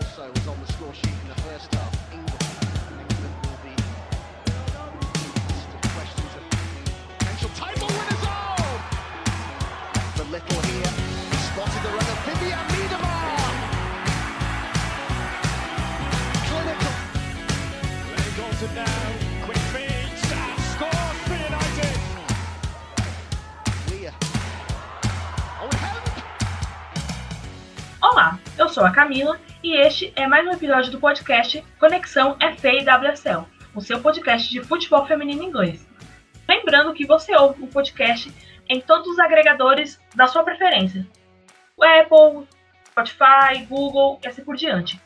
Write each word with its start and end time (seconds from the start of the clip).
Also 0.00 0.24
was 0.32 0.46
on 0.48 0.58
the 0.58 0.72
score 0.72 0.94
sheet 0.94 1.12
in 1.22 1.28
the 1.28 1.34
first 1.42 1.74
half. 1.74 2.12
England, 2.12 2.42
England 2.96 3.34
will 3.44 3.60
be 3.60 3.74
the 5.68 5.88
questions 5.92 6.32
of 6.38 6.44
potential 7.18 7.50
title 7.54 7.88
winners. 7.88 8.24
Oh! 8.24 8.80
The 10.16 10.24
little 10.32 10.60
here 10.64 10.92
spotted 11.44 11.82
the 11.84 11.90
runner 11.92 12.16
Vivian 12.24 12.64
Miedemar. 12.72 13.52
Clinical. 16.48 16.94
Lenny 18.08 18.32
Goulton 18.38 18.72
now, 18.74 19.44
quick 19.44 19.62
feed, 19.72 20.12
Sam 20.24 20.56
scores 20.72 21.18
for 21.28 21.36
United. 21.36 21.96
Weir. 23.90 24.12
Oh, 25.60 25.68
Hemp. 25.84 26.06
Olá, 28.02 28.38
eu 28.56 28.68
sou 28.70 28.84
a 28.84 28.90
Camila 28.90 29.38
e 29.62 29.76
este 29.76 30.12
é 30.16 30.26
mais 30.26 30.44
um 30.44 30.50
episódio 30.50 30.90
do 30.90 30.98
podcast 30.98 31.64
Conexão 31.78 32.36
FA 32.58 32.68
e 32.68 32.84
WSL, 32.84 33.46
o 33.74 33.80
seu 33.80 34.02
podcast 34.02 34.50
de 34.50 34.60
futebol 34.60 35.06
feminino 35.06 35.44
inglês. 35.44 35.88
Lembrando 36.48 36.92
que 36.92 37.06
você 37.06 37.34
ouve 37.36 37.62
o 37.62 37.68
podcast 37.68 38.32
em 38.68 38.80
todos 38.80 39.06
os 39.06 39.18
agregadores 39.20 40.00
da 40.16 40.26
sua 40.26 40.42
preferência: 40.42 41.06
o 41.76 41.84
Apple, 41.84 42.48
Spotify, 42.88 43.64
Google 43.68 44.18
e 44.24 44.26
assim 44.26 44.44
por 44.44 44.56
diante. 44.56 45.00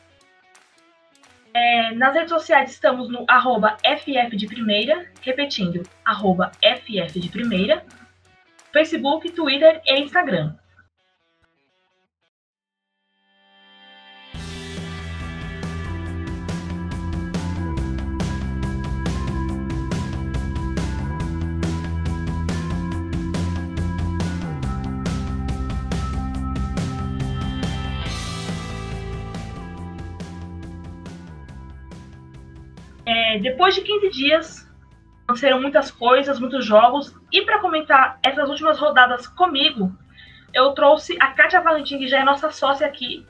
É, 1.53 1.91
nas 1.93 2.15
redes 2.15 2.29
sociais 2.29 2.71
estamos 2.71 3.09
no 3.09 3.25
arroba 3.27 3.77
FF 3.85 4.35
de 4.35 4.47
Primeira, 4.47 5.05
repetindo, 5.21 5.83
arroba 6.03 6.51
FF 6.63 7.19
de 7.19 7.29
Primeira, 7.29 7.85
Facebook, 8.73 9.31
Twitter 9.31 9.81
e 9.85 9.99
Instagram. 10.01 10.55
Depois 33.39 33.75
de 33.75 33.81
15 33.81 34.09
dias, 34.09 34.67
aconteceram 35.23 35.61
muitas 35.61 35.91
coisas, 35.91 36.39
muitos 36.39 36.65
jogos, 36.65 37.13
e 37.31 37.41
para 37.41 37.59
comentar 37.59 38.17
essas 38.23 38.49
últimas 38.49 38.79
rodadas 38.79 39.27
comigo, 39.27 39.91
eu 40.53 40.71
trouxe 40.71 41.17
a 41.19 41.27
Kátia 41.27 41.61
Valentim, 41.61 41.99
que 41.99 42.07
já 42.07 42.19
é 42.19 42.23
nossa 42.23 42.49
sócia 42.49 42.87
aqui, 42.87 43.25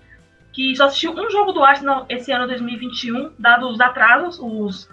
que 0.53 0.75
só 0.75 0.85
assistiu 0.85 1.13
um 1.13 1.29
jogo 1.29 1.51
do 1.51 1.63
Arsenal 1.63 2.05
esse 2.07 2.31
ano 2.31 2.47
2021, 2.47 3.33
dados 3.37 3.73
os 3.73 3.81
atrasos, 3.81 4.39
os, 4.39 4.89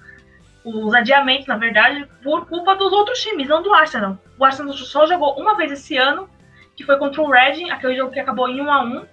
os 0.65 0.95
adiamentos, 0.95 1.47
na 1.47 1.57
verdade, 1.57 2.09
por 2.23 2.47
culpa 2.47 2.75
dos 2.75 2.93
outros 2.93 3.21
times, 3.23 3.49
não 3.49 3.63
do 3.63 3.73
Arsenal. 3.73 4.19
O 4.39 4.45
Arsenal 4.45 4.73
só 4.73 5.07
jogou 5.07 5.39
uma 5.39 5.57
vez 5.57 5.73
esse 5.73 5.97
ano, 5.97 6.29
que 6.75 6.85
foi 6.85 6.99
contra 6.99 7.23
o 7.23 7.31
Reading, 7.31 7.71
aquele 7.71 7.97
jogo 7.97 8.13
que 8.13 8.21
acabou 8.21 8.49
em 8.49 8.61
1 8.61 8.73
a 8.73 8.83
1 8.83 9.07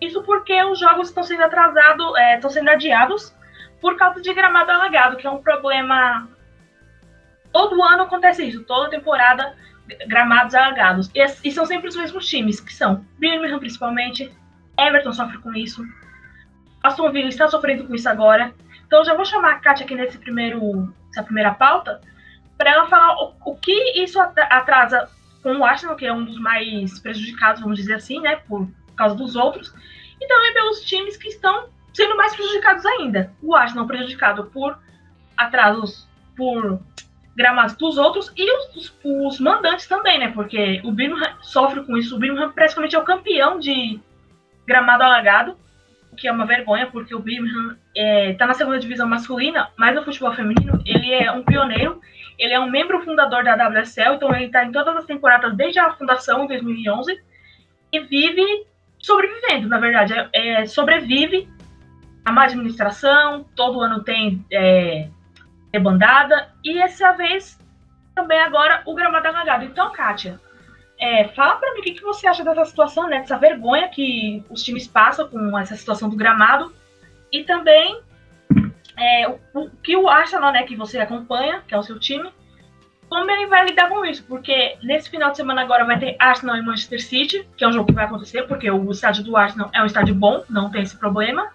Isso 0.00 0.22
porque 0.24 0.62
os 0.64 0.78
jogos 0.78 1.08
estão 1.08 1.22
sendo 1.22 1.42
atrasados, 1.44 2.16
é, 2.16 2.34
estão 2.34 2.50
sendo 2.50 2.68
adiados 2.68 3.34
por 3.80 3.96
causa 3.96 4.20
de 4.20 4.32
gramado 4.32 4.70
alagado, 4.70 5.16
que 5.16 5.26
é 5.26 5.30
um 5.30 5.42
problema. 5.42 6.28
Todo 7.52 7.82
ano 7.82 8.02
acontece 8.02 8.44
isso, 8.44 8.64
toda 8.64 8.90
temporada 8.90 9.54
gramados 10.06 10.54
alagados. 10.54 11.10
E, 11.14 11.24
e 11.44 11.50
são 11.50 11.64
sempre 11.64 11.88
os 11.88 11.96
mesmos 11.96 12.28
times, 12.28 12.60
que 12.60 12.74
são 12.74 13.04
Birmingham 13.18 13.58
principalmente, 13.58 14.30
Everton 14.78 15.12
sofre 15.12 15.38
com 15.38 15.54
isso, 15.54 15.82
Aston 16.82 17.10
Villa 17.10 17.28
está 17.28 17.48
sofrendo 17.48 17.86
com 17.86 17.94
isso 17.94 18.08
agora. 18.08 18.54
Então 18.86 19.04
já 19.04 19.14
vou 19.14 19.24
chamar 19.24 19.52
a 19.52 19.58
Kátia 19.58 19.84
aqui 19.84 19.94
nesse 19.94 20.18
primeiro, 20.18 20.94
nessa 21.08 21.22
primeira 21.22 21.52
pauta 21.54 22.00
para 22.58 22.72
ela 22.72 22.88
falar 22.88 23.14
o, 23.22 23.34
o, 23.46 23.56
que 23.56 24.02
isso 24.02 24.20
atrasa 24.20 25.08
com 25.42 25.56
o 25.56 25.64
Arsenal, 25.64 25.94
que 25.94 26.04
é 26.04 26.12
um 26.12 26.24
dos 26.24 26.38
mais 26.40 26.98
prejudicados, 26.98 27.62
vamos 27.62 27.78
dizer 27.78 27.94
assim, 27.94 28.20
né, 28.20 28.36
por 28.48 28.68
causa 28.96 29.14
dos 29.14 29.36
outros, 29.36 29.72
e 30.20 30.26
também 30.26 30.52
pelos 30.52 30.80
times 30.80 31.16
que 31.16 31.28
estão 31.28 31.68
sendo 31.98 32.16
mais 32.16 32.32
prejudicados 32.36 32.86
ainda. 32.86 33.32
O 33.42 33.56
Arsenal 33.56 33.84
prejudicado 33.84 34.44
por 34.44 34.78
atrasos, 35.36 36.08
por 36.36 36.80
gramados 37.34 37.74
dos 37.74 37.98
outros 37.98 38.32
e 38.36 38.48
os, 38.56 38.76
os, 38.76 38.96
os, 39.04 39.40
mandantes 39.40 39.88
também, 39.88 40.16
né? 40.16 40.30
Porque 40.30 40.80
o 40.84 40.92
Birmingham 40.92 41.34
sofre 41.40 41.84
com 41.84 41.96
isso. 41.96 42.14
O 42.14 42.18
Birmingham 42.20 42.52
praticamente 42.52 42.94
é 42.94 42.98
o 43.00 43.04
campeão 43.04 43.58
de 43.58 43.98
gramado 44.64 45.02
alagado, 45.02 45.56
o 46.12 46.14
que 46.14 46.28
é 46.28 46.32
uma 46.32 46.46
vergonha, 46.46 46.86
porque 46.86 47.12
o 47.16 47.18
Birmingham 47.18 47.76
está 47.96 48.44
é, 48.44 48.48
na 48.48 48.54
segunda 48.54 48.78
divisão 48.78 49.08
masculina, 49.08 49.68
mas 49.76 49.96
no 49.96 50.04
futebol 50.04 50.32
feminino 50.32 50.80
ele 50.86 51.12
é 51.12 51.32
um 51.32 51.42
pioneiro. 51.42 52.00
Ele 52.38 52.52
é 52.52 52.60
um 52.60 52.70
membro 52.70 53.02
fundador 53.02 53.42
da 53.42 53.56
WSL, 53.56 54.14
então 54.14 54.32
ele 54.32 54.44
está 54.44 54.64
em 54.64 54.70
todas 54.70 54.96
as 54.96 55.04
temporadas 55.04 55.56
desde 55.56 55.80
a 55.80 55.90
fundação 55.94 56.44
em 56.44 56.46
2011 56.46 57.20
e 57.92 57.98
vive 57.98 58.66
sobrevivendo, 59.00 59.68
na 59.68 59.80
verdade, 59.80 60.12
é, 60.12 60.28
é 60.32 60.66
sobrevive 60.66 61.48
a 62.28 62.32
má 62.32 62.44
administração, 62.44 63.46
todo 63.56 63.80
ano 63.80 64.04
tem 64.04 64.44
é, 64.52 65.08
debandada, 65.72 66.50
e 66.62 66.78
essa 66.78 67.12
vez 67.12 67.58
também 68.14 68.38
agora 68.38 68.82
o 68.84 68.94
gramado 68.94 69.28
alagado. 69.28 69.64
Então, 69.64 69.90
Kátia, 69.92 70.38
é, 71.00 71.28
fala 71.28 71.56
para 71.56 71.72
mim 71.72 71.80
o 71.80 71.82
que, 71.82 71.92
que 71.92 72.02
você 72.02 72.26
acha 72.26 72.44
dessa 72.44 72.66
situação, 72.66 73.08
né, 73.08 73.20
dessa 73.20 73.38
vergonha 73.38 73.88
que 73.88 74.44
os 74.50 74.62
times 74.62 74.86
passam 74.86 75.26
com 75.26 75.58
essa 75.58 75.74
situação 75.74 76.10
do 76.10 76.16
gramado, 76.16 76.70
e 77.32 77.44
também 77.44 77.98
é, 78.94 79.26
o, 79.26 79.38
o, 79.54 79.70
que 79.82 79.96
o 79.96 80.06
Arsenal, 80.06 80.52
né, 80.52 80.64
que 80.64 80.76
você 80.76 80.98
acompanha, 80.98 81.62
que 81.66 81.74
é 81.74 81.78
o 81.78 81.82
seu 81.82 81.98
time, 81.98 82.30
como 83.08 83.30
ele 83.30 83.46
vai 83.46 83.64
lidar 83.64 83.88
com 83.88 84.04
isso, 84.04 84.22
porque 84.28 84.76
nesse 84.82 85.08
final 85.08 85.30
de 85.30 85.38
semana 85.38 85.62
agora 85.62 85.86
vai 85.86 85.98
ter 85.98 86.14
Arsenal 86.18 86.56
e 86.56 86.62
Manchester 86.62 87.02
City, 87.02 87.48
que 87.56 87.64
é 87.64 87.68
um 87.68 87.72
jogo 87.72 87.86
que 87.86 87.94
vai 87.94 88.04
acontecer, 88.04 88.42
porque 88.42 88.70
o 88.70 88.90
estádio 88.90 89.24
do 89.24 89.34
Arsenal 89.34 89.70
é 89.72 89.82
um 89.82 89.86
estádio 89.86 90.14
bom, 90.14 90.44
não 90.50 90.70
tem 90.70 90.82
esse 90.82 90.98
problema 90.98 91.50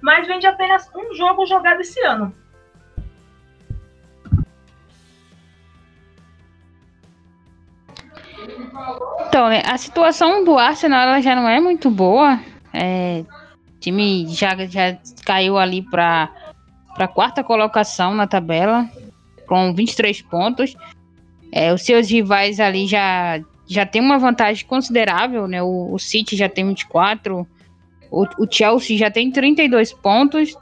mas 0.00 0.26
vende 0.26 0.46
apenas 0.46 0.88
um 0.94 1.14
jogo 1.14 1.46
jogado 1.46 1.80
esse 1.80 2.00
ano. 2.04 2.34
Então, 9.26 9.48
né, 9.48 9.62
a 9.64 9.76
situação 9.78 10.44
do 10.44 10.58
Arsenal 10.58 11.02
ela 11.02 11.20
já 11.20 11.34
não 11.36 11.48
é 11.48 11.60
muito 11.60 11.90
boa. 11.90 12.40
É, 12.72 13.24
o 13.76 13.78
time 13.78 14.26
já, 14.28 14.56
já 14.66 14.96
caiu 15.24 15.58
ali 15.58 15.82
para 15.82 16.30
a 16.96 17.08
quarta 17.08 17.44
colocação 17.44 18.14
na 18.14 18.26
tabela, 18.26 18.88
com 19.46 19.74
23 19.74 20.22
pontos. 20.22 20.74
É, 21.52 21.72
os 21.72 21.82
seus 21.82 22.10
rivais 22.10 22.60
ali 22.60 22.86
já, 22.86 23.40
já 23.66 23.84
tem 23.84 24.00
uma 24.00 24.18
vantagem 24.18 24.66
considerável, 24.66 25.46
né? 25.46 25.62
O, 25.62 25.92
o 25.92 25.98
City 25.98 26.36
já 26.36 26.48
tem 26.48 26.66
24, 26.66 27.46
o, 28.10 28.26
o 28.38 28.46
Chelsea 28.50 28.96
já 28.98 29.10
tem 29.10 29.30
32 29.30 29.92
pontos. 29.92 30.56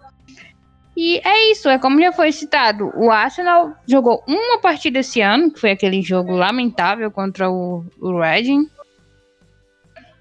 E 0.97 1.21
é 1.25 1.53
isso, 1.53 1.69
é 1.69 1.79
como 1.79 2.01
já 2.01 2.13
foi 2.13 2.33
citado. 2.33 2.91
O 2.97 3.11
Arsenal 3.11 3.73
jogou 3.87 4.23
uma 4.27 4.61
partida 4.61 4.99
esse 4.99 5.21
ano, 5.21 5.51
que 5.51 5.61
foi 5.61 5.71
aquele 5.71 6.03
jogo 6.03 6.35
lamentável 6.35 7.11
contra 7.11 7.51
o, 7.51 7.85
o 8.01 8.19
Reading. 8.19 8.69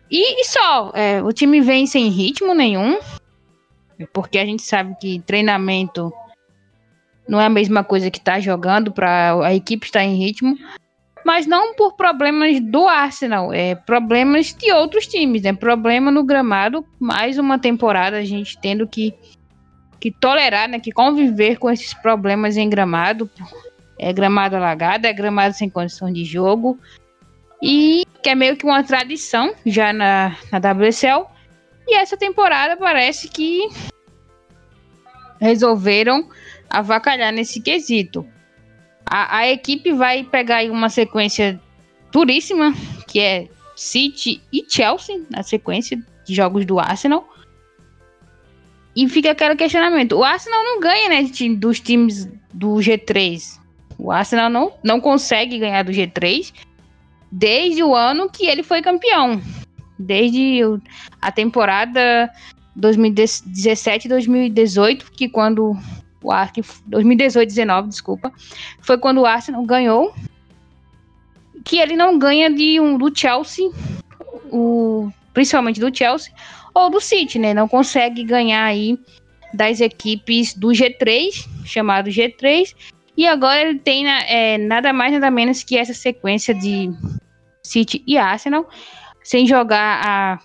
E, 0.09 0.41
e 0.41 0.45
só, 0.45 0.91
é, 0.93 1.21
o 1.21 1.33
time 1.33 1.59
vem 1.61 1.85
sem 1.85 2.09
ritmo 2.09 2.53
nenhum, 2.53 2.99
porque 4.13 4.37
a 4.37 4.45
gente 4.45 4.61
sabe 4.61 4.95
que 5.01 5.19
treinamento 5.21 6.13
não 7.27 7.41
é 7.41 7.45
a 7.45 7.49
mesma 7.49 7.83
coisa 7.83 8.09
que 8.09 8.21
tá 8.21 8.39
jogando 8.39 8.91
para 8.91 9.45
a 9.45 9.53
equipe 9.53 9.85
estar 9.85 10.03
em 10.03 10.16
ritmo 10.16 10.57
mas 11.27 11.45
não 11.45 11.73
por 11.73 11.97
problemas 11.97 12.57
do 12.61 12.88
Arsenal, 12.88 13.51
é 13.51 13.75
problemas 13.75 14.53
de 14.53 14.71
outros 14.71 15.05
times, 15.05 15.43
é 15.43 15.51
problema 15.51 16.09
no 16.09 16.23
gramado, 16.23 16.85
mais 16.97 17.38
uma 17.38 17.59
temporada 17.59 18.15
a 18.15 18.23
gente 18.23 18.57
tendo 18.57 18.88
que, 18.88 19.13
que 19.99 20.09
tolerar, 20.09 20.69
né, 20.69 20.79
que 20.79 20.90
conviver 20.90 21.57
com 21.57 21.69
esses 21.69 21.93
problemas 21.93 22.55
em 22.55 22.69
gramado, 22.69 23.29
é 23.99 24.13
gramado 24.13 24.55
alagado, 24.55 25.05
é 25.05 25.11
gramado 25.11 25.53
sem 25.53 25.69
condição 25.69 26.13
de 26.13 26.23
jogo, 26.23 26.79
e 27.61 28.05
que 28.23 28.29
é 28.29 28.35
meio 28.35 28.55
que 28.55 28.63
uma 28.63 28.81
tradição 28.81 29.53
já 29.66 29.91
na, 29.91 30.34
na 30.49 30.59
WSL, 30.59 31.25
e 31.90 31.97
essa 31.97 32.16
temporada 32.16 32.78
parece 32.78 33.28
que 33.28 33.67
resolveram 35.41 36.29
avacalhar 36.69 37.34
nesse 37.34 37.59
quesito. 37.59 38.25
A, 39.09 39.37
a 39.37 39.49
equipe 39.49 39.93
vai 39.93 40.23
pegar 40.23 40.57
aí 40.57 40.69
uma 40.69 40.89
sequência 40.89 41.59
duríssima, 42.11 42.73
que 43.07 43.19
é 43.19 43.47
City 43.75 44.41
e 44.51 44.65
Chelsea, 44.67 45.21
na 45.29 45.43
sequência 45.43 45.97
de 46.25 46.35
jogos 46.35 46.65
do 46.65 46.79
Arsenal. 46.79 47.27
E 48.95 49.07
fica 49.07 49.31
aquele 49.31 49.55
questionamento. 49.55 50.13
O 50.13 50.23
Arsenal 50.23 50.63
não 50.63 50.79
ganha, 50.79 51.09
né, 51.09 51.29
dos 51.57 51.79
times 51.79 52.27
do 52.53 52.75
G3. 52.75 53.59
O 53.97 54.11
Arsenal 54.11 54.49
não, 54.49 54.73
não 54.83 54.99
consegue 54.99 55.59
ganhar 55.59 55.83
do 55.83 55.91
G3 55.91 56.51
desde 57.31 57.83
o 57.83 57.95
ano 57.95 58.29
que 58.29 58.45
ele 58.45 58.63
foi 58.63 58.81
campeão. 58.81 59.41
Desde 59.99 60.61
a 61.21 61.31
temporada 61.31 62.31
2017 62.75 64.07
e 64.07 64.09
2018, 64.09 65.11
que 65.11 65.27
quando 65.27 65.75
o 66.22 66.31
Arsenal 66.31 66.69
2018 66.87 67.49
19, 67.49 67.90
desculpa, 67.90 68.31
foi 68.81 68.97
quando 68.97 69.22
o 69.22 69.25
Arsenal 69.25 69.64
ganhou 69.64 70.14
que 71.64 71.78
ele 71.79 71.96
não 71.96 72.17
ganha 72.17 72.49
de 72.49 72.79
um 72.79 72.97
do 72.97 73.11
Chelsea, 73.16 73.69
o 74.52 75.11
principalmente 75.34 75.79
do 75.79 75.96
Chelsea 75.96 76.34
ou 76.73 76.90
do 76.90 77.02
City, 77.02 77.37
né? 77.37 77.53
Não 77.53 77.67
consegue 77.67 78.23
ganhar 78.23 78.64
aí 78.64 78.97
das 79.53 79.81
equipes 79.81 80.53
do 80.53 80.69
G3, 80.69 81.47
chamado 81.66 82.09
G3, 82.09 82.73
e 83.16 83.28
agora 83.28 83.61
ele 83.61 83.79
tem 83.79 84.08
é, 84.08 84.58
nada 84.58 84.93
mais 84.93 85.11
nada 85.14 85.29
menos 85.31 85.64
que 85.64 85.78
essa 85.78 85.93
sequência 85.93 86.53
de 86.53 86.91
City 87.64 88.03
e 88.05 88.17
Arsenal, 88.17 88.67
sem 89.23 89.46
jogar 89.46 90.02
há 90.05 90.40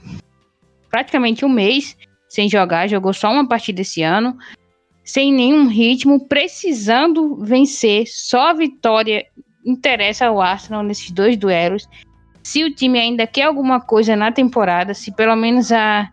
praticamente 0.91 1.45
um 1.45 1.49
mês, 1.49 1.97
sem 2.29 2.49
jogar, 2.49 2.89
jogou 2.89 3.13
só 3.13 3.31
uma 3.31 3.47
partida 3.47 3.83
esse 3.83 4.03
ano, 4.03 4.37
sem 5.05 5.33
nenhum 5.33 5.67
ritmo, 5.67 6.29
precisando 6.29 7.37
vencer, 7.37 8.05
só 8.07 8.51
a 8.51 8.53
vitória 8.53 9.27
interessa 9.65 10.27
ao 10.27 10.41
Arsenal 10.41 10.83
nesses 10.83 11.11
dois 11.11 11.37
duelos. 11.37 11.89
Se 12.43 12.65
o 12.65 12.75
time 12.75 12.99
ainda 12.99 13.27
quer 13.27 13.45
alguma 13.45 13.81
coisa 13.81 14.17
na 14.17 14.33
temporada, 14.33 14.95
se 14.95 15.13
pelo 15.13 15.37
menos 15.37 15.71
a, 15.73 16.11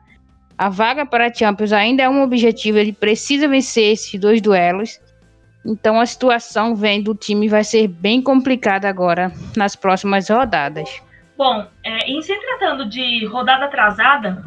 a 0.58 0.70
vaga 0.70 1.06
para 1.06 1.28
a 1.28 1.34
Champions 1.34 1.74
ainda 1.74 2.04
é 2.04 2.10
um 2.10 2.22
objetivo, 2.22 2.78
ele 2.78 2.94
precisa 2.94 3.48
vencer 3.48 3.94
esses 3.94 4.20
dois 4.20 4.42
duelos. 4.42 5.00
Então 5.66 6.00
a 6.00 6.06
situação 6.06 6.76
vem 6.76 7.02
do 7.02 7.14
time 7.14 7.50
vai 7.50 7.64
ser 7.64 7.88
bem 7.88 8.22
complicada 8.22 8.88
agora 8.88 9.32
nas 9.56 9.76
próximas 9.76 10.30
rodadas. 10.30 11.02
Bom, 11.38 11.66
é, 11.84 12.12
em 12.12 12.22
se 12.22 12.36
tratando 12.36 12.88
de 12.88 13.26
rodada 13.26 13.66
atrasada, 13.66 14.44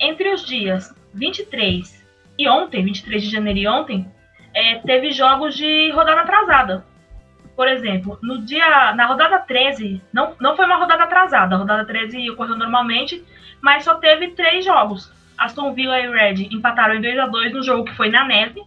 entre 0.00 0.32
os 0.32 0.44
dias 0.44 0.94
23 1.14 2.01
e 2.38 2.48
ontem, 2.48 2.84
23 2.84 3.22
de 3.22 3.30
janeiro 3.30 3.58
e 3.58 3.68
ontem, 3.68 4.06
é, 4.54 4.78
teve 4.78 5.10
jogos 5.12 5.54
de 5.54 5.90
rodada 5.90 6.22
atrasada. 6.22 6.84
Por 7.54 7.68
exemplo, 7.68 8.18
no 8.22 8.42
dia, 8.42 8.92
na 8.94 9.06
rodada 9.06 9.38
13, 9.40 10.02
não, 10.12 10.34
não 10.40 10.56
foi 10.56 10.64
uma 10.64 10.76
rodada 10.76 11.04
atrasada, 11.04 11.54
a 11.54 11.58
rodada 11.58 11.84
13 11.84 12.30
ocorreu 12.30 12.56
normalmente, 12.56 13.22
mas 13.60 13.84
só 13.84 13.96
teve 13.96 14.28
três 14.28 14.64
jogos. 14.64 15.12
Aston 15.36 15.74
Villa 15.74 15.98
e 15.98 16.10
Red 16.10 16.48
empataram 16.50 16.94
em 16.94 17.00
2 17.00 17.18
a 17.18 17.26
2 17.26 17.52
no 17.52 17.62
jogo 17.62 17.84
que 17.84 17.96
foi 17.96 18.08
na 18.08 18.24
neve. 18.24 18.62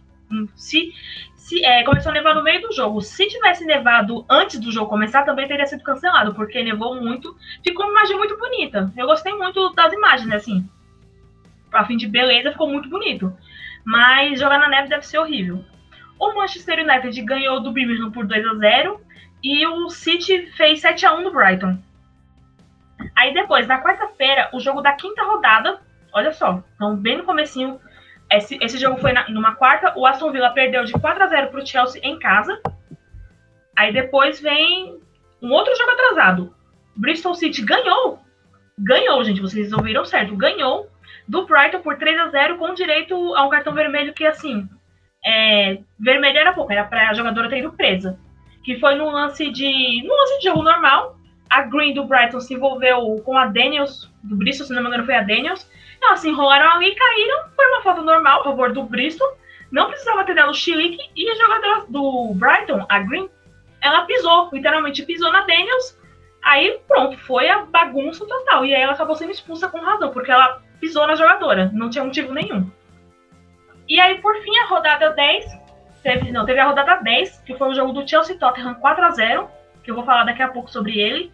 Se, 0.54 0.92
se 1.34 1.64
é, 1.64 1.84
começou 1.84 2.10
a 2.10 2.14
nevar 2.14 2.34
no 2.34 2.42
meio 2.42 2.60
do 2.60 2.72
jogo. 2.72 3.00
Se 3.00 3.26
tivesse 3.28 3.64
nevado 3.64 4.24
antes 4.28 4.60
do 4.60 4.70
jogo 4.70 4.88
começar, 4.88 5.24
também 5.24 5.48
teria 5.48 5.66
sido 5.66 5.82
cancelado, 5.82 6.34
porque 6.34 6.62
nevou 6.62 7.00
muito. 7.00 7.36
Ficou 7.62 7.86
uma 7.86 7.92
imagem 7.92 8.16
muito 8.16 8.36
bonita. 8.36 8.92
Eu 8.96 9.06
gostei 9.06 9.32
muito 9.34 9.72
das 9.74 9.92
imagens, 9.92 10.32
assim. 10.32 10.68
A 11.72 11.84
fim 11.84 11.96
de 11.96 12.06
beleza, 12.06 12.52
ficou 12.52 12.68
muito 12.68 12.88
bonito. 12.88 13.32
Mas 13.86 14.40
jogar 14.40 14.58
na 14.58 14.68
neve 14.68 14.88
deve 14.88 15.06
ser 15.06 15.18
horrível. 15.18 15.64
O 16.18 16.34
Manchester 16.34 16.80
United 16.80 17.22
ganhou 17.22 17.60
do 17.60 17.70
Birmingham 17.70 18.10
por 18.10 18.26
2 18.26 18.44
a 18.44 18.54
0 18.54 19.00
e 19.44 19.64
o 19.64 19.88
City 19.88 20.50
fez 20.56 20.80
7 20.80 21.06
a 21.06 21.14
1 21.14 21.20
no 21.22 21.32
Brighton. 21.32 21.78
Aí 23.14 23.32
depois, 23.32 23.68
na 23.68 23.80
quarta-feira, 23.80 24.50
o 24.52 24.58
jogo 24.58 24.80
da 24.82 24.92
quinta 24.94 25.22
rodada, 25.22 25.80
olha 26.12 26.32
só, 26.32 26.64
então 26.74 26.96
bem 26.96 27.18
no 27.18 27.24
comecinho 27.24 27.78
esse, 28.30 28.58
esse 28.60 28.78
jogo 28.78 29.00
foi 29.00 29.12
na, 29.12 29.28
numa 29.28 29.54
quarta. 29.54 29.92
O 29.96 30.04
Aston 30.04 30.32
Villa 30.32 30.50
perdeu 30.50 30.84
de 30.84 30.92
4 30.92 31.22
a 31.22 31.26
0 31.28 31.48
para 31.48 31.60
o 31.60 31.66
Chelsea 31.66 32.00
em 32.02 32.18
casa. 32.18 32.60
Aí 33.76 33.92
depois 33.92 34.40
vem 34.40 34.98
um 35.40 35.52
outro 35.52 35.76
jogo 35.76 35.90
atrasado. 35.92 36.54
Bristol 36.96 37.34
City 37.34 37.62
ganhou. 37.62 38.18
Ganhou, 38.78 39.22
gente. 39.22 39.40
Vocês 39.40 39.72
ouviram 39.72 40.04
certo. 40.04 40.34
Ganhou 40.34 40.90
do 41.28 41.46
Brighton 41.46 41.80
por 41.80 41.96
3 41.96 42.18
a 42.20 42.28
0 42.28 42.58
com 42.58 42.74
direito 42.74 43.14
a 43.34 43.44
um 43.44 43.50
cartão 43.50 43.74
vermelho 43.74 44.12
que, 44.12 44.24
assim, 44.26 44.68
é, 45.24 45.78
vermelho 45.98 46.38
era 46.38 46.52
pouco. 46.52 46.72
Era 46.72 46.84
para 46.84 47.10
a 47.10 47.14
jogadora 47.14 47.48
ter 47.48 47.58
ido 47.58 47.72
presa. 47.72 48.18
Que 48.64 48.78
foi 48.78 48.94
no 48.94 49.10
lance 49.10 49.50
de... 49.50 50.02
No 50.06 50.14
lance 50.14 50.38
de 50.38 50.44
jogo 50.44 50.62
normal. 50.62 51.16
A 51.50 51.62
Green 51.62 51.94
do 51.94 52.04
Brighton 52.04 52.40
se 52.40 52.54
envolveu 52.54 53.22
com 53.24 53.36
a 53.36 53.46
Daniels, 53.46 54.10
do 54.22 54.36
Bristol, 54.36 54.66
se 54.66 54.72
não 54.72 54.82
me 54.82 54.88
engano 54.88 55.04
foi 55.04 55.14
a 55.14 55.22
Daniels. 55.22 55.70
Elas 56.02 56.20
se 56.20 56.28
enrolaram 56.28 56.72
ali 56.72 56.94
caíram. 56.94 57.48
Foi 57.54 57.66
uma 57.68 57.82
falta 57.82 58.02
normal 58.02 58.40
a 58.40 58.44
favor 58.44 58.72
do 58.72 58.82
Bristol. 58.82 59.36
Não 59.70 59.88
precisava 59.88 60.24
ter 60.24 60.34
dado 60.34 60.50
o 60.50 60.54
chilique. 60.54 60.98
E 61.14 61.30
a 61.30 61.34
jogadora 61.34 61.84
do 61.88 62.34
Brighton, 62.34 62.84
a 62.88 62.98
Green, 63.00 63.28
ela 63.80 64.04
pisou, 64.04 64.50
literalmente 64.52 65.04
pisou 65.04 65.32
na 65.32 65.42
Daniels. 65.42 65.98
Aí 66.44 66.78
pronto, 66.86 67.18
foi 67.18 67.48
a 67.48 67.64
bagunça 67.64 68.26
total. 68.26 68.64
E 68.64 68.74
aí 68.74 68.82
ela 68.82 68.92
acabou 68.92 69.16
sendo 69.16 69.32
expulsa 69.32 69.68
com 69.68 69.78
razão, 69.80 70.12
porque 70.12 70.30
ela 70.30 70.62
pisou 70.80 71.06
na 71.06 71.14
jogadora. 71.14 71.70
Não 71.72 71.90
tinha 71.90 72.04
motivo 72.04 72.32
nenhum. 72.32 72.70
E 73.88 74.00
aí, 74.00 74.20
por 74.20 74.34
fim, 74.42 74.56
a 74.58 74.66
rodada 74.66 75.10
10. 75.10 75.66
Teve, 76.02 76.30
não, 76.30 76.46
teve 76.46 76.60
a 76.60 76.66
rodada 76.66 76.96
10, 76.96 77.40
que 77.40 77.56
foi 77.56 77.68
o 77.68 77.74
jogo 77.74 77.92
do 77.92 78.08
Chelsea 78.08 78.38
Tottenham 78.38 78.74
4 78.74 79.04
a 79.04 79.10
0 79.10 79.50
que 79.86 79.90
eu 79.92 79.94
vou 79.94 80.04
falar 80.04 80.24
daqui 80.24 80.42
a 80.42 80.48
pouco 80.48 80.68
sobre 80.68 80.98
ele. 80.98 81.32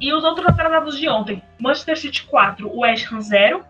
E 0.00 0.14
os 0.14 0.22
outros 0.22 0.46
atrasados 0.46 0.96
de 0.96 1.08
ontem: 1.08 1.42
Manchester 1.58 1.98
City 1.98 2.22
4, 2.24 2.78
West 2.78 3.12
Ham 3.12 3.20
0, 3.20 3.64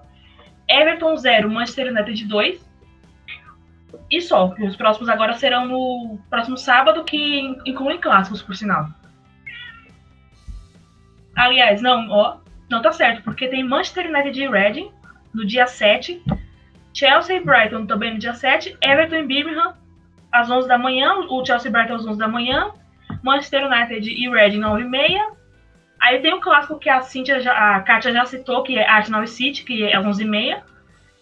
Everton 0.69 1.17
0, 1.17 1.51
Manchester 1.51 1.89
United 1.89 2.25
2. 2.27 2.71
E 4.11 4.21
só. 4.21 4.55
Os 4.61 4.77
próximos 4.77 5.09
agora 5.09 5.33
serão 5.33 5.67
no 5.67 6.19
próximo 6.29 6.57
sábado, 6.59 7.03
que 7.03 7.41
incluem 7.65 7.99
clássicos, 7.99 8.43
por 8.43 8.55
sinal. 8.55 8.87
Aliás, 11.35 11.81
não, 11.81 12.11
ó, 12.11 12.37
não 12.73 12.83
tá 12.83 12.91
certo, 12.91 13.23
porque 13.23 13.47
tem 13.47 13.63
Manchester 13.63 14.07
United 14.07 14.43
e 14.43 14.49
Reading 14.49 14.91
no 15.33 15.47
dia 15.47 15.67
7, 15.67 16.23
Chelsea 16.93 17.37
e 17.37 17.41
Brighton 17.41 17.87
também 17.87 18.13
no 18.13 18.19
dia 18.19 18.35
7, 18.35 18.77
Everton 18.83 19.17
e 19.17 19.27
Birmingham 19.27 19.75
às 20.33 20.51
11 20.51 20.67
da 20.67 20.79
manhã, 20.79 21.15
o 21.29 21.45
Chelsea 21.45 21.69
e 21.69 21.73
Brighton 21.73 21.95
às 21.95 22.07
11 22.07 22.19
da 22.19 22.29
manhã, 22.29 22.73
Manchester 23.23 23.67
United 23.67 24.11
e 24.11 24.29
Reading 24.29 24.59
9 24.59 24.83
e 24.83 24.85
meia, 24.85 25.33
Aí 26.03 26.19
tem 26.19 26.35
um 26.35 26.41
clássico 26.41 26.81
que 26.81 26.91
a 26.91 27.01
Cíntia 27.01 27.41
já, 27.41 27.77
a 27.77 27.81
Kátia 27.81 28.13
já 28.13 28.27
citou, 28.27 28.65
que 28.65 28.77
é 28.77 28.89
Arsenal 28.89 29.25
City, 29.25 29.63
que 29.63 29.85
é 29.85 29.95
às 29.95 30.05
11h30. 30.05 30.61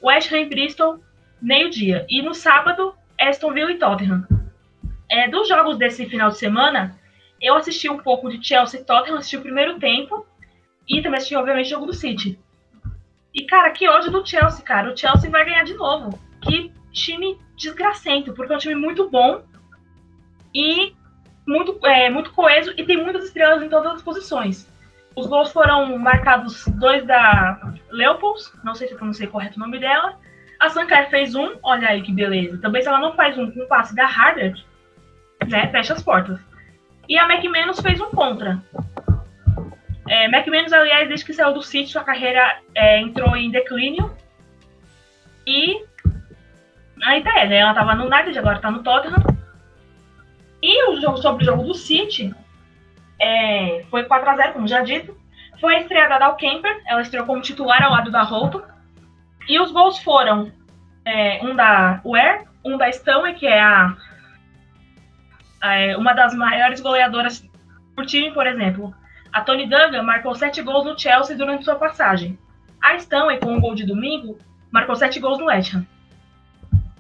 West 0.03 0.33
Ham 0.33 0.39
e 0.39 0.47
Bristol, 0.47 0.99
meio-dia. 1.43 2.07
E 2.09 2.23
no 2.23 2.33
sábado, 2.33 2.95
Aston 3.21 3.53
Villa 3.53 3.73
e 3.73 3.79
Tottenham. 3.79 4.27
É, 5.11 5.29
dos 5.29 5.47
jogos 5.47 5.77
desse 5.77 6.07
final 6.07 6.31
de 6.31 6.39
semana, 6.39 6.99
eu 7.39 7.57
assisti 7.57 7.91
um 7.91 7.99
pouco 7.99 8.31
de 8.31 8.43
Chelsea 8.43 8.81
e 8.81 8.85
Tottenham, 8.85 9.19
assisti 9.19 9.37
o 9.37 9.43
primeiro 9.43 9.79
tempo. 9.79 10.27
E 10.89 11.03
também 11.03 11.19
assisti, 11.19 11.37
obviamente, 11.37 11.67
o 11.67 11.71
jogo 11.71 11.87
do 11.87 11.95
City. 11.95 12.39
E, 13.35 13.45
cara, 13.45 13.71
que 13.71 13.89
ódio 13.89 14.11
do 14.11 14.27
Chelsea, 14.27 14.65
cara. 14.65 14.93
O 14.93 14.97
Chelsea 14.97 15.31
vai 15.31 15.45
ganhar 15.45 15.65
de 15.65 15.75
novo. 15.75 16.19
Que 16.41 16.73
time 16.93 17.39
desgracento, 17.57 18.33
porque 18.33 18.53
é 18.53 18.57
um 18.57 18.59
time 18.59 18.75
muito 18.75 19.09
bom. 19.09 19.43
E 20.55 20.95
muito, 21.47 21.85
é, 21.87 22.11
muito 22.11 22.33
coeso 22.33 22.73
e 22.77 22.85
tem 22.85 22.97
muitas 22.97 23.25
estrelas 23.25 23.63
em 23.63 23.69
todas 23.69 23.95
as 23.95 24.03
posições. 24.03 24.69
Os 25.17 25.27
gols 25.27 25.53
foram 25.53 25.99
marcados 25.99 26.65
dois 26.69 27.05
da 27.05 27.75
Leopolds, 27.91 28.53
não 28.63 28.75
sei 28.75 28.87
se 28.87 28.95
eu 28.95 28.99
pronunciei 28.99 29.29
correto 29.29 29.57
o 29.57 29.61
nome 29.61 29.79
dela. 29.79 30.19
A 30.59 30.69
Sankar 30.69 31.11
fez 31.11 31.35
um, 31.35 31.57
olha 31.63 31.89
aí 31.89 32.03
que 32.03 32.13
beleza. 32.13 32.59
Também 32.59 32.83
se 32.83 32.89
ela 32.89 33.01
não 33.01 33.15
faz 33.15 33.37
um 33.37 33.51
com 33.51 33.63
um 33.63 33.67
passe 33.67 33.95
da 33.95 34.07
Harder, 34.07 34.55
né, 35.49 35.69
fecha 35.69 35.95
as 35.95 36.03
portas. 36.03 36.39
E 37.09 37.19
a 37.19 37.25
McManus 37.25 37.81
fez 37.81 38.01
um 38.01 38.11
contra. 38.11 38.63
É, 40.11 40.25
McManus, 40.25 40.73
aliás, 40.73 41.07
desde 41.07 41.25
que 41.25 41.33
saiu 41.33 41.55
do 41.55 41.63
City, 41.63 41.93
sua 41.93 42.03
carreira 42.03 42.59
é, 42.75 42.99
entrou 42.99 43.37
em 43.37 43.49
declínio. 43.49 44.13
E 45.47 45.85
aí 47.05 47.23
tá, 47.23 47.33
né? 47.45 47.59
Ela 47.59 47.73
tava 47.73 47.95
no 47.95 48.07
United, 48.07 48.37
agora 48.37 48.59
tá 48.59 48.73
no 48.73 48.83
Tottenham. 48.83 49.23
E 50.61 50.91
o 50.91 51.01
jogo 51.01 51.19
sobre 51.19 51.45
o 51.45 51.47
jogo 51.47 51.63
do 51.63 51.75
City 51.75 52.35
é, 53.21 53.85
foi 53.89 54.03
4x0, 54.03 54.53
como 54.53 54.67
já 54.67 54.83
dito. 54.83 55.17
Foi 55.61 55.77
a 55.77 55.81
estreia 55.81 56.09
da 56.09 56.19
Dal 56.19 56.35
Kemper, 56.35 56.83
ela 56.89 57.03
estreou 57.03 57.25
como 57.25 57.41
titular 57.41 57.81
ao 57.81 57.93
lado 57.93 58.11
da 58.11 58.23
Holton. 58.23 58.63
E 59.49 59.61
os 59.61 59.71
gols 59.71 60.01
foram 60.01 60.51
é, 61.05 61.41
um 61.45 61.55
da 61.55 62.01
Ware, 62.05 62.49
um 62.65 62.77
da 62.77 62.89
Stanley, 62.89 63.35
que 63.35 63.47
é 63.47 63.61
a, 63.61 63.97
a, 65.61 65.75
é, 65.77 65.97
uma 65.97 66.13
das 66.15 66.35
maiores 66.35 66.81
goleadoras 66.81 67.49
por 67.95 68.05
time, 68.07 68.33
por 68.33 68.45
exemplo. 68.45 68.93
A 69.33 69.43
Tony 69.43 69.67
Duggan 69.67 70.03
marcou 70.03 70.35
sete 70.35 70.63
gols 70.63 70.85
no 70.85 70.99
Chelsea 70.99 71.37
durante 71.37 71.65
sua 71.65 71.77
passagem. 71.77 72.39
A 72.83 72.95
Stanley, 72.97 73.39
com 73.39 73.57
o 73.57 73.61
gol 73.61 73.75
de 73.75 73.87
domingo, 73.87 74.39
marcou 74.71 74.97
sete 74.97 75.21
gols 75.21 75.39
no 75.39 75.47
West 75.47 75.75
Ham. 75.75 75.87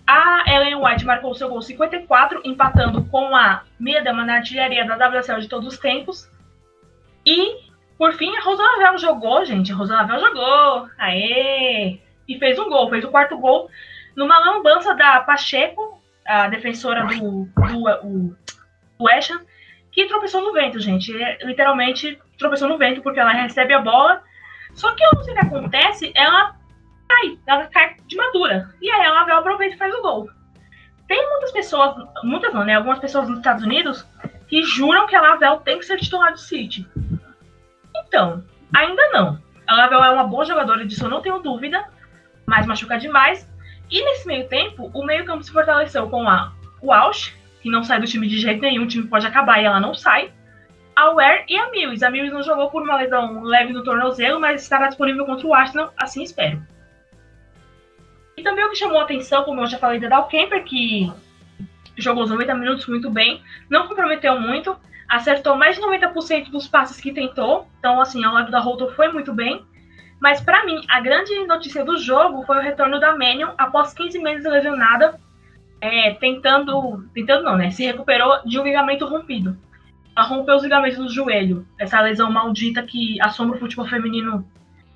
A 0.07 0.45
Ellen 0.47 0.77
White 0.77 1.05
marcou 1.05 1.35
seu 1.35 1.49
gol 1.49 1.63
54, 1.63 2.41
empatando 2.45 3.05
com 3.05 3.35
a 3.35 3.63
Miedema 3.79 4.25
na 4.25 4.37
artilharia 4.37 4.85
da 4.85 4.97
WSL 5.09 5.41
de 5.41 5.49
todos 5.49 5.73
os 5.73 5.79
tempos. 5.79 6.29
E, 7.25 7.61
por 7.97 8.13
fim, 8.15 8.37
a 8.37 8.41
Rosanavel 8.41 8.99
jogou, 8.99 9.45
gente. 9.45 9.73
A 9.73 9.77
Rosanavel 9.77 10.21
jogou. 10.21 10.89
Aê! 10.99 12.01
E 12.27 12.39
fez 12.39 12.59
um 12.59 12.69
gol, 12.69 12.91
fez 12.91 13.05
o 13.05 13.11
quarto 13.11 13.39
gol 13.39 13.71
numa 14.17 14.39
lambança 14.39 14.95
da 14.95 15.21
Pacheco, 15.21 16.01
a 16.27 16.49
defensora 16.49 17.07
do, 17.07 17.45
do, 17.45 17.85
o, 18.05 18.37
do 18.99 19.05
West 19.05 19.31
Ham, 19.31 19.41
que 19.93 20.07
tropeçou 20.07 20.43
no 20.43 20.53
vento, 20.53 20.81
gente. 20.81 21.13
Literalmente 21.43 22.19
tropeçou 22.39 22.69
no 22.69 22.79
vento, 22.79 23.03
porque 23.03 23.21
ela 23.21 23.33
recebe 23.33 23.73
a 23.75 23.81
bola. 23.81 24.23
Só 24.75 24.93
que 24.95 25.03
eu 25.03 25.11
não 25.15 25.23
sei 25.23 25.35
o 25.35 25.37
que 25.39 25.47
acontece, 25.47 26.13
ela 26.15 26.57
cai, 27.09 27.39
ela 27.47 27.67
cai 27.67 27.97
de 28.07 28.17
madura. 28.17 28.73
E 28.81 28.91
aí 28.91 29.07
a 29.07 29.13
Lavelle 29.13 29.41
aproveita 29.41 29.75
e 29.75 29.79
faz 29.79 29.95
o 29.95 30.03
gol. 30.03 30.31
Tem 31.09 31.29
muitas 31.29 31.51
pessoas, 31.51 31.97
muitas 32.23 32.55
não, 32.55 32.65
né? 32.65 32.75
Algumas 32.75 33.01
pessoas 33.01 33.29
nos 33.29 33.39
Estados 33.39 33.65
Unidos 33.65 34.07
que 34.49 34.63
juram 34.63 35.07
que 35.07 35.17
a 35.17 35.21
Lavelle 35.21 35.61
tem 35.65 35.79
que 35.79 35.85
ser 35.85 35.99
titular 35.99 36.33
do 36.33 36.39
City. 36.39 36.87
Então, 37.97 38.45
ainda 38.73 39.09
não. 39.11 39.39
A 39.67 39.75
Lavelle 39.75 40.03
é 40.03 40.11
uma 40.11 40.25
boa 40.25 40.45
jogadora, 40.45 40.87
disso 40.87 41.05
eu 41.05 41.11
não 41.11 41.21
tenho 41.21 41.41
dúvida, 41.41 41.85
mas 42.47 42.67
machuca 42.67 42.97
demais. 42.97 43.49
E 43.91 44.05
nesse 44.05 44.27
meio 44.27 44.49
tempo, 44.49 44.91
o 44.95 45.05
meio 45.05 45.25
campo 45.25 45.43
se 45.43 45.53
fortaleceu 45.53 46.09
com 46.09 46.29
a 46.29 46.53
Walsh, 46.81 47.35
que 47.61 47.71
não 47.71 47.83
sai 47.83 48.01
do 48.01 48.07
time 48.07 48.27
de 48.27 48.39
jeito 48.39 48.61
nenhum, 48.61 48.85
o 48.85 48.89
time 48.89 49.07
pode 49.07 49.27
acabar 49.27 49.61
e 49.61 49.65
ela 49.65 49.81
não 49.81 49.95
sai. 49.95 50.33
A 50.97 51.13
Ware 51.13 51.45
e 51.49 51.57
a 51.57 51.71
Mills. 51.71 52.05
A 52.05 52.11
Mills 52.11 52.33
não 52.33 52.43
jogou 52.43 52.71
por 52.71 52.83
uma 52.83 52.97
lesão 52.97 53.43
leve 53.43 53.73
no 53.73 53.85
tornozelo, 53.85 54.41
mas 54.41 54.63
estará 54.63 54.89
disponível 54.89 55.25
contra 55.25 55.47
o 55.47 55.55
Arsenal, 55.55 55.93
assim 55.97 56.23
espero. 56.23 56.63
E 58.37 58.43
também 58.43 58.65
o 58.65 58.71
que 58.71 58.77
chamou 58.77 58.99
a 58.99 59.05
atenção, 59.05 59.45
como 59.45 59.61
eu 59.61 59.67
já 59.67 59.79
falei, 59.79 60.01
da 60.01 60.09
Dal 60.09 60.29
Kemper, 60.29 60.65
que 60.65 61.13
jogou 61.97 62.25
os 62.25 62.31
90 62.31 62.55
minutos 62.55 62.87
muito 62.87 63.11
bem, 63.11 63.43
não 63.69 63.87
comprometeu 63.87 64.41
muito, 64.41 64.77
acertou 65.09 65.57
mais 65.57 65.77
de 65.77 65.83
90% 65.83 66.51
dos 66.51 66.67
passes 66.67 67.01
que 67.01 67.13
tentou, 67.13 67.69
então 67.79 68.01
assim, 68.01 68.25
ao 68.25 68.33
lado 68.33 68.51
da 68.51 68.61
Holton 68.61 68.89
foi 68.93 69.13
muito 69.13 69.33
bem. 69.33 69.65
Mas 70.21 70.41
para 70.41 70.65
mim, 70.65 70.85
a 70.89 71.01
grande 71.01 71.35
notícia 71.47 71.85
do 71.85 71.99
jogo 71.99 72.45
foi 72.45 72.59
o 72.59 72.63
retorno 72.63 73.01
da 73.01 73.17
Manion 73.17 73.53
após 73.57 73.93
15 73.95 74.19
meses 74.21 74.45
lesionada, 74.45 75.19
é, 75.81 76.13
tentando, 76.15 77.05
tentando 77.15 77.45
não, 77.45 77.57
né, 77.57 77.71
se 77.71 77.85
recuperou 77.85 78.43
de 78.45 78.59
um 78.59 78.65
ligamento 78.65 79.07
rompido. 79.07 79.57
Ela 80.17 80.27
rompeu 80.27 80.57
os 80.57 80.63
ligamentos 80.63 80.99
do 80.99 81.09
joelho, 81.09 81.67
essa 81.79 82.01
lesão 82.01 82.31
maldita 82.31 82.83
que 82.83 83.21
assombra 83.23 83.57
o 83.57 83.61
futebol 83.61 83.87
feminino. 83.87 84.47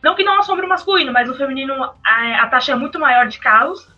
Não 0.02 0.14
que 0.14 0.24
não 0.24 0.38
assombre 0.38 0.66
o 0.66 0.68
masculino, 0.68 1.12
mas 1.12 1.30
o 1.30 1.34
feminino 1.34 1.74
a, 2.04 2.42
a 2.42 2.46
taxa 2.48 2.72
é 2.72 2.74
muito 2.74 2.98
maior 2.98 3.26
de 3.26 3.38
casos. 3.38 3.88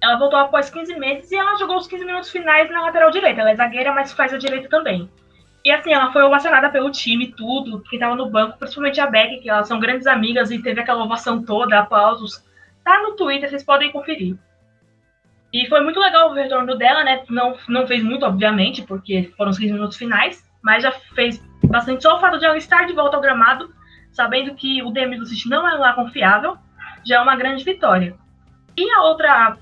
Ela 0.00 0.18
voltou 0.18 0.38
após 0.38 0.70
15 0.70 0.98
meses 0.98 1.30
e 1.30 1.36
ela 1.36 1.56
jogou 1.56 1.76
os 1.76 1.86
15 1.86 2.04
minutos 2.04 2.30
finais 2.30 2.70
na 2.70 2.80
lateral 2.80 3.10
direita. 3.10 3.40
Ela 3.40 3.50
é 3.50 3.56
zagueira, 3.56 3.92
mas 3.92 4.12
faz 4.12 4.32
a 4.32 4.38
direita 4.38 4.68
também. 4.68 5.08
E 5.64 5.70
assim, 5.70 5.92
ela 5.92 6.12
foi 6.12 6.22
ovacionada 6.22 6.70
pelo 6.70 6.90
time, 6.90 7.32
tudo, 7.32 7.80
que 7.82 7.98
tava 7.98 8.16
no 8.16 8.28
banco, 8.28 8.58
principalmente 8.58 9.00
a 9.00 9.06
Beck, 9.06 9.40
que 9.40 9.48
elas 9.48 9.68
são 9.68 9.78
grandes 9.78 10.08
amigas 10.08 10.50
e 10.50 10.60
teve 10.60 10.80
aquela 10.80 11.04
ovação 11.04 11.42
toda, 11.44 11.78
aplausos. 11.78 12.42
Tá 12.82 13.00
no 13.02 13.14
Twitter, 13.14 13.48
vocês 13.48 13.62
podem 13.62 13.92
conferir. 13.92 14.36
E 15.52 15.68
foi 15.68 15.80
muito 15.82 16.00
legal 16.00 16.30
o 16.30 16.34
retorno 16.34 16.76
dela, 16.76 17.04
né? 17.04 17.22
Não, 17.28 17.56
não 17.68 17.86
fez 17.86 18.02
muito, 18.02 18.24
obviamente, 18.24 18.82
porque 18.82 19.32
foram 19.36 19.50
os 19.50 19.58
15 19.58 19.72
minutos 19.72 19.96
finais, 19.98 20.42
mas 20.62 20.82
já 20.82 20.90
fez 20.90 21.42
bastante. 21.64 22.02
Só 22.02 22.16
o 22.16 22.20
fato 22.20 22.38
de 22.38 22.46
ela 22.46 22.56
estar 22.56 22.86
de 22.86 22.94
volta 22.94 23.16
ao 23.16 23.22
gramado, 23.22 23.70
sabendo 24.12 24.54
que 24.54 24.82
o 24.82 24.90
DM 24.90 25.16
do 25.16 25.26
City 25.26 25.48
não 25.50 25.68
é 25.68 25.74
lá 25.74 25.92
confiável, 25.92 26.56
já 27.04 27.16
é 27.16 27.20
uma 27.20 27.36
grande 27.36 27.64
vitória. 27.64 28.14
E 28.76 28.90
a 28.90 29.02
outra 29.02 29.58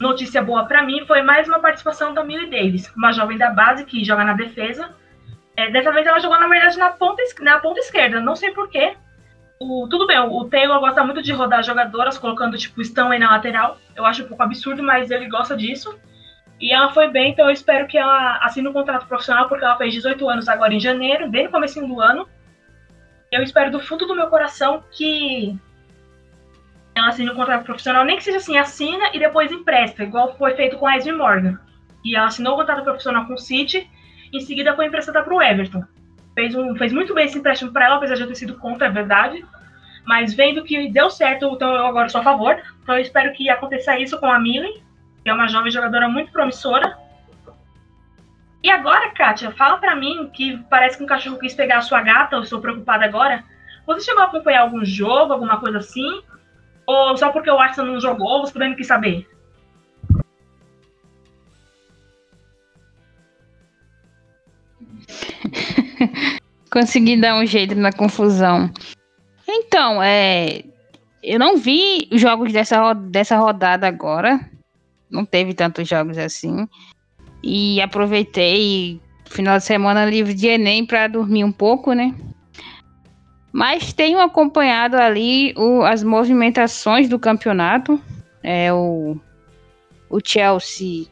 notícia 0.00 0.42
boa 0.42 0.64
para 0.64 0.82
mim 0.82 1.04
foi 1.06 1.22
mais 1.22 1.46
uma 1.46 1.60
participação 1.60 2.12
da 2.12 2.24
Millie 2.24 2.50
Davis, 2.50 2.92
uma 2.96 3.12
jovem 3.12 3.38
da 3.38 3.50
base 3.50 3.84
que 3.84 4.02
joga 4.02 4.24
na 4.24 4.32
defesa. 4.32 4.90
É, 5.56 5.70
dessa 5.70 5.92
vez 5.92 6.06
ela 6.06 6.18
jogou, 6.18 6.40
na 6.40 6.48
verdade, 6.48 6.78
na 6.78 6.90
ponta, 6.90 7.22
na 7.40 7.60
ponta 7.60 7.78
esquerda, 7.78 8.20
não 8.20 8.34
sei 8.34 8.50
porquê. 8.50 8.96
O, 9.62 9.86
tudo 9.86 10.06
bem, 10.06 10.18
o 10.18 10.44
Taylor 10.46 10.80
gosta 10.80 11.04
muito 11.04 11.20
de 11.20 11.32
rodar 11.32 11.62
jogadoras, 11.62 12.16
colocando 12.16 12.56
tipo 12.56 12.80
Stanley 12.80 13.18
na 13.18 13.32
lateral. 13.32 13.78
Eu 13.94 14.06
acho 14.06 14.24
um 14.24 14.26
pouco 14.26 14.42
absurdo, 14.42 14.82
mas 14.82 15.10
ele 15.10 15.28
gosta 15.28 15.54
disso. 15.54 16.00
E 16.58 16.72
ela 16.72 16.94
foi 16.94 17.10
bem, 17.10 17.32
então 17.32 17.44
eu 17.44 17.52
espero 17.52 17.86
que 17.86 17.98
ela 17.98 18.38
assine 18.38 18.66
um 18.66 18.72
contrato 18.72 19.06
profissional, 19.06 19.48
porque 19.48 19.62
ela 19.62 19.76
fez 19.76 19.92
18 19.92 20.28
anos 20.30 20.48
agora 20.48 20.72
em 20.72 20.80
janeiro, 20.80 21.28
bem 21.28 21.44
no 21.44 21.50
começo 21.50 21.78
do 21.86 22.00
ano. 22.00 22.26
Eu 23.30 23.42
espero 23.42 23.70
do 23.70 23.80
fundo 23.80 24.06
do 24.06 24.16
meu 24.16 24.28
coração 24.28 24.82
que 24.90 25.54
ela 26.94 27.08
assine 27.08 27.30
um 27.30 27.34
contrato 27.34 27.64
profissional, 27.64 28.02
nem 28.02 28.16
que 28.16 28.24
seja 28.24 28.38
assim, 28.38 28.56
assina 28.56 29.10
e 29.12 29.18
depois 29.18 29.52
empresta, 29.52 30.02
igual 30.04 30.34
foi 30.38 30.54
feito 30.54 30.78
com 30.78 30.86
a 30.86 30.96
Esme 30.96 31.12
Morgan. 31.12 31.58
E 32.02 32.16
ela 32.16 32.28
assinou 32.28 32.54
o 32.54 32.56
contrato 32.56 32.82
profissional 32.82 33.26
com 33.26 33.34
o 33.34 33.38
City, 33.38 33.86
em 34.32 34.40
seguida 34.40 34.74
foi 34.74 34.86
emprestada 34.86 35.22
para 35.22 35.34
o 35.34 35.42
Everton. 35.42 35.84
Fez, 36.34 36.54
um, 36.54 36.76
fez 36.76 36.92
muito 36.92 37.14
bem 37.14 37.26
esse 37.26 37.38
empréstimo 37.38 37.72
para 37.72 37.86
ela, 37.86 37.96
apesar 37.96 38.14
de 38.14 38.22
eu 38.22 38.28
ter 38.28 38.34
sido 38.34 38.54
contra, 38.54 38.86
é 38.86 38.90
verdade. 38.90 39.44
Mas 40.06 40.34
vendo 40.34 40.64
que 40.64 40.88
deu 40.90 41.10
certo, 41.10 41.46
então 41.54 41.74
eu 41.74 41.86
agora 41.86 42.08
sou 42.08 42.20
a 42.20 42.24
favor. 42.24 42.60
Então 42.82 42.94
eu 42.94 43.00
espero 43.00 43.32
que 43.32 43.48
aconteça 43.50 43.98
isso 43.98 44.18
com 44.18 44.26
a 44.26 44.38
Millie, 44.38 44.82
que 45.22 45.30
é 45.30 45.34
uma 45.34 45.48
jovem 45.48 45.70
jogadora 45.70 46.08
muito 46.08 46.32
promissora. 46.32 46.96
E 48.62 48.70
agora, 48.70 49.10
Kátia, 49.10 49.50
fala 49.52 49.78
para 49.78 49.96
mim 49.96 50.30
que 50.32 50.58
parece 50.68 50.98
que 50.98 51.04
um 51.04 51.06
cachorro 51.06 51.38
quis 51.38 51.54
pegar 51.54 51.78
a 51.78 51.82
sua 51.82 52.02
gata, 52.02 52.36
eu 52.36 52.42
estou 52.42 52.60
preocupada 52.60 53.04
agora. 53.04 53.42
Você 53.86 54.06
chegou 54.06 54.22
a 54.22 54.26
acompanhar 54.26 54.60
algum 54.62 54.84
jogo, 54.84 55.32
alguma 55.32 55.58
coisa 55.58 55.78
assim? 55.78 56.22
Ou 56.86 57.16
só 57.16 57.30
porque 57.30 57.50
o 57.50 57.58
Arsenal 57.58 57.92
não 57.92 58.00
jogou, 58.00 58.40
você 58.40 58.52
também 58.52 58.70
não 58.70 58.76
quis 58.76 58.86
saber? 58.86 59.26
Consegui 66.70 67.20
dar 67.20 67.34
um 67.34 67.46
jeito 67.46 67.74
na 67.74 67.92
confusão. 67.92 68.70
Então, 69.48 70.02
é. 70.02 70.62
Eu 71.22 71.38
não 71.38 71.56
vi 71.56 72.08
os 72.10 72.20
jogos 72.20 72.52
dessa, 72.52 72.94
dessa 72.94 73.36
rodada 73.36 73.86
agora. 73.86 74.40
Não 75.10 75.24
teve 75.24 75.52
tantos 75.52 75.88
jogos 75.88 76.16
assim. 76.16 76.66
E 77.42 77.80
aproveitei 77.80 79.00
final 79.26 79.58
de 79.58 79.64
semana 79.64 80.06
livre 80.06 80.34
de 80.34 80.46
Enem 80.46 80.86
para 80.86 81.08
dormir 81.08 81.44
um 81.44 81.52
pouco, 81.52 81.92
né? 81.92 82.14
Mas 83.52 83.92
tenho 83.92 84.20
acompanhado 84.20 84.96
ali 84.96 85.52
o, 85.56 85.82
as 85.82 86.02
movimentações 86.02 87.08
do 87.08 87.18
campeonato. 87.18 88.00
É 88.42 88.72
o, 88.72 89.16
o 90.08 90.18
Chelsea. 90.24 91.06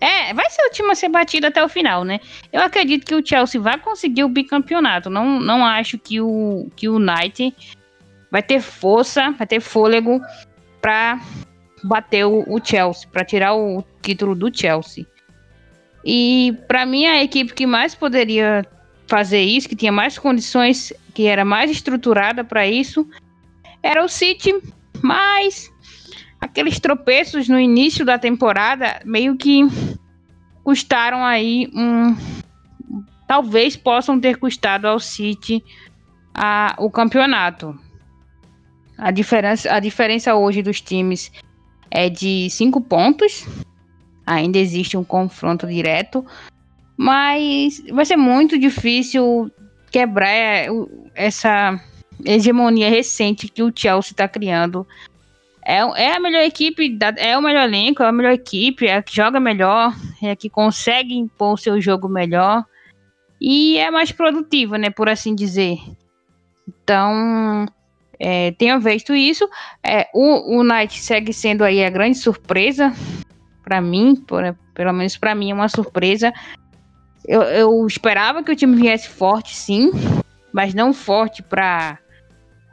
É, 0.00 0.32
vai 0.32 0.48
ser 0.50 0.62
o 0.62 0.70
time 0.70 0.90
a 0.90 0.94
ser 0.94 1.08
batido 1.08 1.46
até 1.46 1.62
o 1.62 1.68
final, 1.68 2.04
né? 2.04 2.20
Eu 2.52 2.62
acredito 2.62 3.04
que 3.04 3.14
o 3.14 3.26
Chelsea 3.26 3.60
vai 3.60 3.78
conseguir 3.78 4.24
o 4.24 4.28
bicampeonato. 4.28 5.10
Não, 5.10 5.40
não 5.40 5.64
acho 5.64 5.98
que 5.98 6.20
o, 6.20 6.70
que 6.76 6.88
o 6.88 6.96
United 6.96 7.54
vai 8.30 8.42
ter 8.42 8.60
força, 8.60 9.32
vai 9.32 9.46
ter 9.46 9.60
fôlego 9.60 10.20
para 10.80 11.20
bater 11.82 12.24
o, 12.24 12.44
o 12.46 12.64
Chelsea, 12.64 13.08
para 13.10 13.24
tirar 13.24 13.54
o 13.54 13.84
título 14.02 14.34
do 14.34 14.56
Chelsea. 14.56 15.06
E 16.04 16.56
para 16.68 16.86
mim 16.86 17.06
a 17.06 17.22
equipe 17.22 17.52
que 17.52 17.66
mais 17.66 17.94
poderia 17.94 18.64
fazer 19.06 19.40
isso, 19.40 19.68
que 19.68 19.76
tinha 19.76 19.92
mais 19.92 20.18
condições, 20.18 20.92
que 21.12 21.26
era 21.26 21.44
mais 21.44 21.70
estruturada 21.70 22.44
para 22.44 22.66
isso, 22.66 23.08
era 23.82 24.04
o 24.04 24.08
City, 24.08 24.54
mas 25.02 25.70
aqueles 26.40 26.78
tropeços 26.78 27.48
no 27.48 27.58
início 27.58 28.04
da 28.04 28.18
temporada 28.18 29.00
meio 29.04 29.36
que 29.36 29.62
custaram 30.62 31.24
aí 31.24 31.70
um 31.74 32.16
talvez 33.26 33.76
possam 33.76 34.18
ter 34.18 34.38
custado 34.38 34.88
ao 34.88 34.98
City 34.98 35.62
a, 36.34 36.74
o 36.78 36.90
campeonato. 36.90 37.78
A 38.96 39.10
diferença, 39.10 39.72
a 39.72 39.78
diferença 39.78 40.34
hoje 40.34 40.62
dos 40.62 40.80
times 40.80 41.30
é 41.90 42.08
de 42.08 42.48
cinco 42.50 42.80
pontos. 42.80 43.46
Ainda 44.26 44.58
existe 44.58 44.96
um 44.96 45.04
confronto 45.04 45.66
direto, 45.66 46.24
mas 46.96 47.82
vai 47.92 48.04
ser 48.04 48.16
muito 48.16 48.58
difícil 48.58 49.50
quebrar 49.90 50.28
é, 50.28 50.68
essa 51.14 51.80
hegemonia 52.24 52.90
recente 52.90 53.48
que 53.48 53.62
o 53.62 53.72
Chelsea 53.74 54.12
está 54.12 54.26
criando. 54.26 54.86
É, 55.68 55.80
é 56.02 56.16
a 56.16 56.18
melhor 56.18 56.40
equipe, 56.44 56.96
é 57.18 57.36
o 57.36 57.42
melhor 57.42 57.64
elenco, 57.64 58.02
é 58.02 58.06
a 58.06 58.12
melhor 58.12 58.32
equipe, 58.32 58.86
é 58.86 58.96
a 58.96 59.02
que 59.02 59.14
joga 59.14 59.38
melhor, 59.38 59.94
é 60.22 60.30
a 60.30 60.36
que 60.36 60.48
consegue 60.48 61.14
impor 61.14 61.52
o 61.52 61.58
seu 61.58 61.78
jogo 61.78 62.08
melhor 62.08 62.64
e 63.38 63.76
é 63.76 63.90
mais 63.90 64.10
produtiva, 64.10 64.78
né, 64.78 64.88
por 64.88 65.10
assim 65.10 65.34
dizer. 65.34 65.76
Então, 66.66 67.66
é, 68.18 68.52
tenho 68.52 68.80
visto 68.80 69.14
isso. 69.14 69.46
É, 69.84 70.08
o, 70.14 70.58
o 70.58 70.64
Knight 70.64 70.98
segue 70.98 71.34
sendo 71.34 71.62
aí 71.62 71.84
a 71.84 71.90
grande 71.90 72.16
surpresa 72.16 72.90
para 73.62 73.78
mim, 73.78 74.16
por, 74.16 74.56
pelo 74.72 74.94
menos 74.94 75.18
para 75.18 75.34
mim 75.34 75.50
é 75.50 75.54
uma 75.54 75.68
surpresa. 75.68 76.32
Eu, 77.26 77.42
eu 77.42 77.86
esperava 77.86 78.42
que 78.42 78.50
o 78.50 78.56
time 78.56 78.74
viesse 78.74 79.10
forte, 79.10 79.54
sim, 79.54 79.90
mas 80.50 80.72
não 80.72 80.94
forte 80.94 81.42
para 81.42 81.98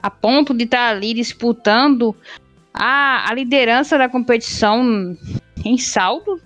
a 0.01 0.09
ponto 0.09 0.53
de 0.53 0.63
estar 0.63 0.77
tá 0.77 0.89
ali 0.91 1.13
disputando 1.13 2.15
a, 2.77 3.29
a 3.29 3.34
liderança 3.34 3.98
da 3.98 4.10
competição 4.10 5.17
em 5.63 5.77
saldo. 5.77 6.39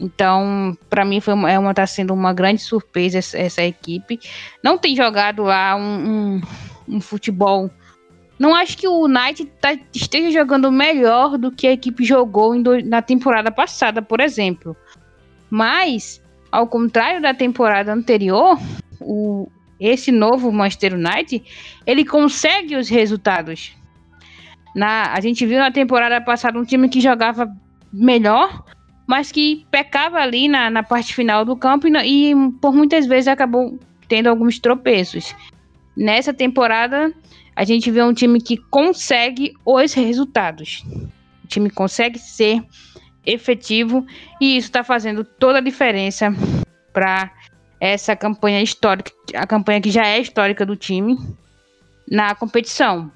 Então, 0.00 0.76
para 0.90 1.04
mim 1.04 1.20
foi 1.20 1.34
uma, 1.34 1.50
é 1.50 1.58
uma 1.58 1.74
tá 1.74 1.86
sendo 1.86 2.12
uma 2.12 2.32
grande 2.32 2.60
surpresa 2.60 3.18
essa, 3.18 3.38
essa 3.38 3.62
equipe. 3.62 4.18
Não 4.62 4.76
tem 4.78 4.96
jogado 4.96 5.42
lá 5.42 5.76
um, 5.76 6.40
um, 6.88 6.96
um 6.96 7.00
futebol 7.00 7.70
não 8.42 8.56
acho 8.56 8.76
que 8.76 8.88
o 8.88 9.06
Knight 9.06 9.44
tá, 9.60 9.78
esteja 9.94 10.40
jogando 10.40 10.72
melhor 10.72 11.38
do 11.38 11.52
que 11.52 11.64
a 11.64 11.72
equipe 11.72 12.04
jogou 12.04 12.60
do, 12.60 12.84
na 12.84 13.00
temporada 13.00 13.52
passada, 13.52 14.02
por 14.02 14.20
exemplo. 14.20 14.76
Mas 15.48 16.20
ao 16.50 16.66
contrário 16.66 17.22
da 17.22 17.32
temporada 17.32 17.92
anterior, 17.92 18.58
o, 19.00 19.48
esse 19.78 20.10
novo 20.10 20.50
Manchester 20.50 20.94
United, 20.94 21.44
ele 21.86 22.04
consegue 22.04 22.74
os 22.74 22.88
resultados. 22.88 23.76
Na, 24.74 25.12
a 25.12 25.20
gente 25.20 25.44
viu 25.46 25.58
na 25.58 25.70
temporada 25.70 26.20
passada 26.20 26.58
um 26.58 26.64
time 26.64 26.88
que 26.88 27.00
jogava 27.00 27.50
melhor, 27.92 28.64
mas 29.06 29.30
que 29.30 29.66
pecava 29.70 30.18
ali 30.18 30.48
na, 30.48 30.70
na 30.70 30.82
parte 30.82 31.14
final 31.14 31.44
do 31.44 31.56
campo 31.56 31.86
e, 31.86 32.30
e 32.30 32.34
por 32.60 32.72
muitas 32.72 33.06
vezes 33.06 33.28
acabou 33.28 33.78
tendo 34.08 34.28
alguns 34.28 34.58
tropeços. 34.58 35.34
Nessa 35.96 36.32
temporada, 36.32 37.12
a 37.54 37.64
gente 37.64 37.90
vê 37.90 38.02
um 38.02 38.14
time 38.14 38.40
que 38.40 38.56
consegue 38.56 39.52
os 39.64 39.92
resultados. 39.92 40.84
O 41.44 41.46
time 41.46 41.68
consegue 41.68 42.18
ser 42.18 42.64
efetivo 43.24 44.06
e 44.40 44.56
isso 44.56 44.68
está 44.68 44.82
fazendo 44.82 45.22
toda 45.22 45.58
a 45.58 45.62
diferença 45.62 46.34
para 46.92 47.30
essa 47.78 48.14
campanha 48.16 48.62
histórica, 48.62 49.12
a 49.34 49.46
campanha 49.46 49.80
que 49.80 49.90
já 49.90 50.06
é 50.06 50.20
histórica 50.20 50.64
do 50.64 50.76
time 50.76 51.16
na 52.10 52.34
competição. 52.34 53.10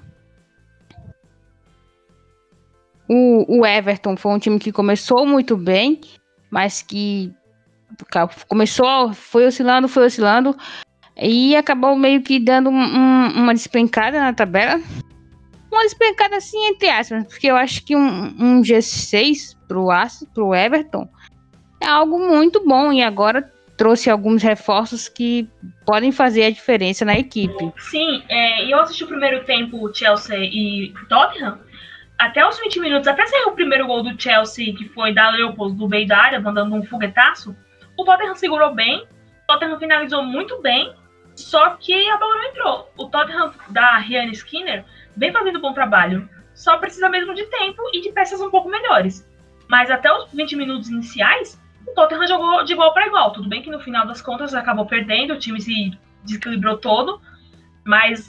O, 3.09 3.59
o 3.59 3.65
Everton 3.65 4.17
foi 4.17 4.31
um 4.33 4.39
time 4.39 4.59
que 4.59 4.71
começou 4.71 5.25
muito 5.25 5.55
bem, 5.55 6.01
mas 6.49 6.81
que 6.81 7.33
começou, 8.47 9.13
foi 9.13 9.45
oscilando, 9.45 9.87
foi 9.87 10.05
oscilando, 10.05 10.55
e 11.15 11.55
acabou 11.55 11.95
meio 11.95 12.21
que 12.21 12.39
dando 12.39 12.69
um, 12.69 13.27
uma 13.27 13.53
despencada 13.53 14.19
na 14.19 14.33
tabela. 14.33 14.81
Uma 15.71 15.83
despencada 15.83 16.37
assim, 16.37 16.57
entre 16.67 16.89
aspas, 16.89 17.25
porque 17.25 17.47
eu 17.47 17.55
acho 17.55 17.83
que 17.85 17.95
um, 17.95 18.35
um 18.39 18.61
G6 18.61 19.55
pro, 19.67 19.87
pro 20.33 20.55
Everton 20.55 21.07
é 21.81 21.87
algo 21.87 22.19
muito 22.19 22.65
bom, 22.65 22.91
e 22.91 23.01
agora 23.01 23.51
trouxe 23.77 24.09
alguns 24.09 24.41
reforços 24.41 25.07
que 25.07 25.47
podem 25.85 26.11
fazer 26.11 26.45
a 26.45 26.49
diferença 26.49 27.05
na 27.05 27.17
equipe. 27.17 27.71
Sim, 27.77 28.23
é, 28.27 28.65
eu 28.65 28.79
assisti 28.79 29.03
o 29.03 29.07
primeiro 29.07 29.45
tempo 29.45 29.93
Chelsea 29.93 30.35
e 30.37 30.91
Tottenham. 31.07 31.59
Até 32.17 32.47
os 32.47 32.59
20 32.59 32.79
minutos, 32.79 33.07
até 33.07 33.25
sair 33.27 33.45
o 33.45 33.51
primeiro 33.51 33.85
gol 33.85 34.01
do 34.01 34.19
Chelsea, 34.19 34.73
que 34.73 34.89
foi 34.89 35.13
da 35.13 35.29
Leopold 35.29 35.77
do 35.77 35.87
meio 35.87 36.07
da 36.07 36.17
área, 36.17 36.39
mandando 36.39 36.75
um 36.75 36.83
foguetaço, 36.83 37.55
o 37.95 38.03
Tottenham 38.03 38.35
segurou 38.35 38.73
bem, 38.73 39.03
o 39.03 39.47
Tottenham 39.47 39.77
finalizou 39.77 40.23
muito 40.23 40.59
bem, 40.61 40.93
só 41.35 41.71
que 41.71 42.09
a 42.09 42.17
bola 42.17 42.35
não 42.35 42.43
entrou. 42.45 42.93
O 42.97 43.05
Tottenham 43.05 43.53
da 43.69 43.97
Rihanna 43.97 44.31
Skinner 44.31 44.83
vem 45.15 45.31
fazendo 45.31 45.61
bom 45.61 45.73
trabalho, 45.73 46.27
só 46.55 46.77
precisa 46.77 47.07
mesmo 47.07 47.35
de 47.35 47.45
tempo 47.45 47.83
e 47.93 48.01
de 48.01 48.11
peças 48.11 48.41
um 48.41 48.49
pouco 48.49 48.67
melhores. 48.67 49.27
Mas 49.69 49.91
até 49.91 50.11
os 50.11 50.31
20 50.33 50.55
minutos 50.55 50.89
iniciais, 50.89 51.61
o 51.87 51.93
Tottenham 51.93 52.27
jogou 52.27 52.63
de 52.63 52.73
igual 52.73 52.93
para 52.93 53.05
igual. 53.05 53.31
Tudo 53.31 53.47
bem 53.47 53.61
que 53.61 53.69
no 53.69 53.79
final 53.79 54.07
das 54.07 54.23
contas 54.23 54.55
acabou 54.55 54.87
perdendo, 54.87 55.35
o 55.35 55.39
time 55.39 55.61
se 55.61 55.91
desequilibrou 56.23 56.77
todo, 56.77 57.21
mas 57.85 58.27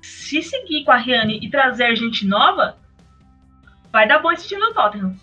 se 0.00 0.40
seguir 0.40 0.84
com 0.84 0.92
a 0.92 0.96
Riane 0.96 1.40
e 1.42 1.50
trazer 1.50 1.96
gente 1.96 2.26
nova, 2.26 2.78
vai 3.94 4.08
dar 4.08 4.18
bom 4.18 4.32
esse 4.32 4.48
time 4.48 4.60
do 4.60 4.74
Tottenham. 4.74 5.14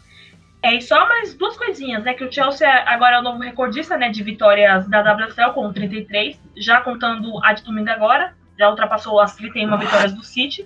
É, 0.63 0.75
e 0.75 0.81
só 0.81 1.05
mais 1.05 1.33
duas 1.33 1.57
coisinhas, 1.57 2.05
né? 2.05 2.13
Que 2.13 2.23
o 2.23 2.31
Chelsea 2.31 2.69
agora 2.85 3.17
é 3.17 3.19
o 3.19 3.21
novo 3.21 3.43
recordista 3.43 3.97
né, 3.97 4.09
de 4.09 4.23
vitórias 4.23 4.87
da 4.87 5.01
WSL 5.01 5.51
com 5.53 5.73
33, 5.73 6.39
já 6.55 6.79
contando 6.79 7.43
a 7.43 7.51
de 7.51 7.63
domingo 7.63 7.89
agora, 7.89 8.33
já 8.57 8.69
ultrapassou 8.69 9.19
as 9.19 9.35
31 9.35 9.77
vitórias 9.77 10.13
do 10.13 10.23
City. 10.23 10.65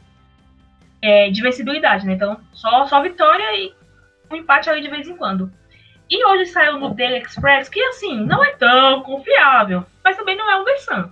É, 1.02 1.32
de 1.32 1.42
vencibilidade, 1.42 2.06
né? 2.06 2.14
Então, 2.14 2.40
só, 2.54 2.86
só 2.86 3.02
vitória 3.02 3.44
e 3.58 3.74
um 4.32 4.36
empate 4.36 4.70
ali 4.70 4.82
de 4.82 4.90
vez 4.90 5.08
em 5.08 5.18
quando. 5.18 5.52
E 6.08 6.24
hoje 6.26 6.46
saiu 6.48 6.80
no 6.80 6.94
Daily 6.94 7.18
Express 7.18 7.70
que, 7.70 7.82
assim, 7.82 8.24
não 8.24 8.44
é 8.44 8.52
tão 8.52 9.02
confiável, 9.02 9.84
mas 10.04 10.16
também 10.16 10.36
não 10.36 10.50
é 10.50 10.60
um 10.60 10.64
versão. 10.64 11.12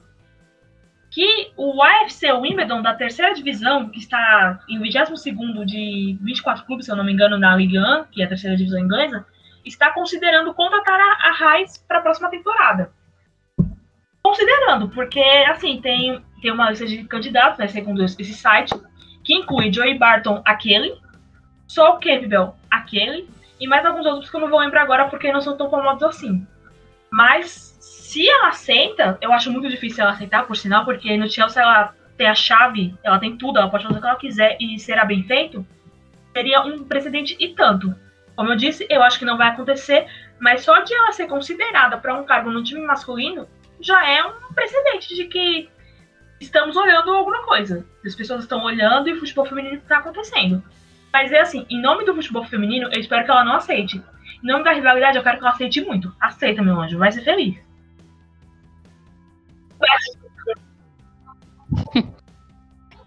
Que 1.14 1.52
o 1.56 1.84
AFC 1.84 2.32
Wimbledon 2.32 2.82
da 2.82 2.96
terceira 2.96 3.36
divisão, 3.36 3.88
que 3.90 4.00
está 4.00 4.60
em 4.68 4.80
22 4.80 5.24
de 5.68 6.18
24 6.20 6.66
clubes, 6.66 6.86
se 6.86 6.92
eu 6.92 6.96
não 6.96 7.04
me 7.04 7.14
engano, 7.14 7.38
na 7.38 7.56
Ligue 7.56 7.78
1, 7.78 8.06
que 8.06 8.22
é 8.22 8.26
a 8.26 8.28
terceira 8.28 8.58
divisão 8.58 8.80
inglesa, 8.80 9.24
está 9.64 9.92
considerando 9.92 10.54
contratar 10.56 11.00
a, 11.00 11.30
a 11.30 11.32
Raiz 11.32 11.78
para 11.78 12.00
a 12.00 12.02
próxima 12.02 12.32
temporada. 12.32 12.92
Considerando, 14.24 14.90
porque, 14.90 15.22
assim, 15.48 15.80
tem, 15.82 16.20
tem 16.42 16.52
uma 16.52 16.72
lista 16.72 16.88
de 16.88 17.04
candidatos, 17.04 17.60
né, 17.60 17.68
segundo 17.68 18.04
esse 18.04 18.34
site, 18.34 18.74
que 19.24 19.36
inclui 19.36 19.72
Joey 19.72 20.00
Barton, 20.00 20.42
aquele, 20.44 20.98
Sol 21.68 22.00
Campbell, 22.00 22.56
aquele, 22.72 23.30
e 23.60 23.68
mais 23.68 23.86
alguns 23.86 24.06
outros 24.06 24.32
que 24.32 24.36
eu 24.36 24.42
não 24.42 24.50
vou 24.50 24.60
lembrar 24.60 24.82
agora 24.82 25.10
porque 25.10 25.32
não 25.32 25.42
são 25.42 25.56
tão 25.56 25.70
famosos 25.70 26.04
assim. 26.04 26.48
Mas 27.12 27.73
se 28.14 28.30
ela 28.30 28.50
aceita, 28.50 29.18
eu 29.20 29.34
acho 29.34 29.52
muito 29.52 29.68
difícil 29.68 30.04
ela 30.04 30.14
aceitar, 30.14 30.46
por 30.46 30.56
sinal, 30.56 30.86
porque 30.86 31.18
no 31.18 31.28
Chelsea 31.28 31.60
ela 31.60 31.96
tem 32.16 32.28
a 32.28 32.36
chave, 32.36 32.96
ela 33.04 33.18
tem 33.18 33.36
tudo, 33.36 33.58
ela 33.58 33.72
pode 33.72 33.86
fazer 33.86 33.98
o 33.98 34.02
que 34.02 34.08
ela 34.08 34.16
quiser 34.18 34.56
e 34.62 34.78
será 34.78 35.04
bem 35.04 35.24
feito, 35.24 35.66
seria 36.32 36.62
um 36.62 36.84
precedente 36.84 37.36
e 37.40 37.56
tanto. 37.56 37.96
Como 38.36 38.52
eu 38.52 38.56
disse, 38.56 38.86
eu 38.88 39.02
acho 39.02 39.18
que 39.18 39.26
não 39.26 39.36
vai 39.36 39.48
acontecer, 39.48 40.06
mas 40.40 40.62
só 40.62 40.80
de 40.82 40.94
ela 40.94 41.12
ser 41.12 41.26
considerada 41.26 41.98
para 41.98 42.14
um 42.14 42.24
cargo 42.24 42.52
no 42.52 42.64
time 42.64 42.86
masculino 42.86 43.48
já 43.82 44.08
é 44.08 44.24
um 44.24 44.54
precedente 44.54 45.16
de 45.16 45.26
que 45.26 45.68
estamos 46.40 46.78
olhando 46.78 47.16
alguma 47.16 47.42
coisa. 47.42 47.84
As 48.06 48.14
pessoas 48.14 48.44
estão 48.44 48.64
olhando 48.64 49.10
e 49.10 49.14
o 49.14 49.20
futebol 49.20 49.46
feminino 49.48 49.78
está 49.78 49.98
acontecendo. 49.98 50.64
Mas 51.12 51.32
é 51.32 51.40
assim, 51.40 51.66
em 51.68 51.82
nome 51.82 52.06
do 52.06 52.14
futebol 52.14 52.44
feminino, 52.44 52.90
eu 52.92 53.00
espero 53.00 53.26
que 53.26 53.32
ela 53.32 53.44
não 53.44 53.56
aceite. 53.56 54.04
Em 54.44 54.48
nome 54.48 54.64
da 54.64 54.74
rivalidade, 54.74 55.18
eu 55.18 55.24
quero 55.24 55.38
que 55.38 55.44
ela 55.44 55.54
aceite 55.54 55.82
muito. 55.82 56.14
Aceita, 56.22 56.62
meu 56.62 56.80
anjo, 56.80 57.00
vai 57.00 57.12
ser 57.12 57.22
feliz. 57.22 57.63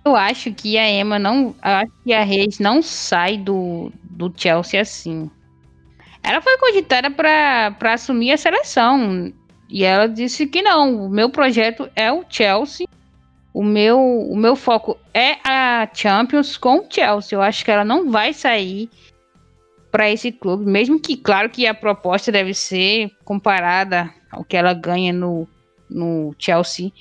Eu 0.05 0.15
acho 0.15 0.53
que 0.55 0.79
a 0.79 0.89
Emma 0.89 1.19
não. 1.19 1.55
Acho 1.61 1.93
que 2.05 2.13
a 2.13 2.23
Reis 2.23 2.59
não 2.59 2.81
sai 2.81 3.37
do, 3.37 3.91
do 4.05 4.33
Chelsea 4.37 4.81
assim. 4.81 5.31
Ela 6.23 6.41
foi 6.41 6.57
cogitada 6.59 7.11
para 7.11 7.93
assumir 7.93 8.33
a 8.33 8.37
seleção. 8.37 9.33
E 9.69 9.83
ela 9.85 10.07
disse 10.07 10.47
que 10.47 10.63
não. 10.63 11.07
O 11.07 11.11
meu 11.11 11.29
projeto 11.29 11.91
é 11.97 12.13
o 12.13 12.25
Chelsea 12.29 12.87
o 13.57 13.65
meu, 13.65 13.99
o 13.99 14.37
meu 14.37 14.55
foco 14.55 14.99
é 15.15 15.39
a 15.43 15.89
Champions 15.95 16.59
com 16.59 16.81
o 16.81 16.87
Chelsea. 16.91 17.35
Eu 17.35 17.41
acho 17.41 17.65
que 17.65 17.71
ela 17.71 17.87
não 17.87 18.11
vai 18.11 18.35
sair 18.35 18.91
para 19.91 20.11
esse 20.11 20.31
clube, 20.31 20.71
mesmo 20.71 21.01
que, 21.01 21.17
claro, 21.17 21.49
que 21.49 21.67
a 21.67 21.73
proposta 21.73 22.31
deve 22.31 22.53
ser 22.53 23.11
comparada 23.25 24.13
ao 24.31 24.45
que 24.45 24.59
ela 24.59 24.75
ganha 24.75 25.11
no, 25.11 25.49
no 25.89 26.35
Chelsea, 26.39 26.93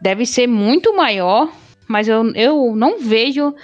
deve 0.00 0.26
ser 0.26 0.46
muito 0.46 0.94
maior, 0.96 1.52
mas 1.88 2.08
eu, 2.08 2.32
eu 2.34 2.74
não 2.76 2.98
vejo 2.98 3.54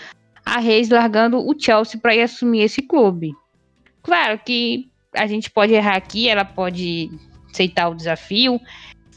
a 0.44 0.58
Reis 0.58 0.88
largando 0.88 1.38
o 1.38 1.54
Chelsea 1.58 2.00
para 2.00 2.14
ir 2.14 2.22
assumir 2.22 2.62
esse 2.62 2.82
clube. 2.82 3.32
Claro 4.02 4.38
que 4.44 4.88
a 5.14 5.26
gente 5.26 5.50
pode 5.50 5.72
errar 5.74 5.96
aqui, 5.96 6.28
ela 6.28 6.44
pode 6.44 7.10
aceitar 7.50 7.88
o 7.88 7.94
desafio 7.94 8.60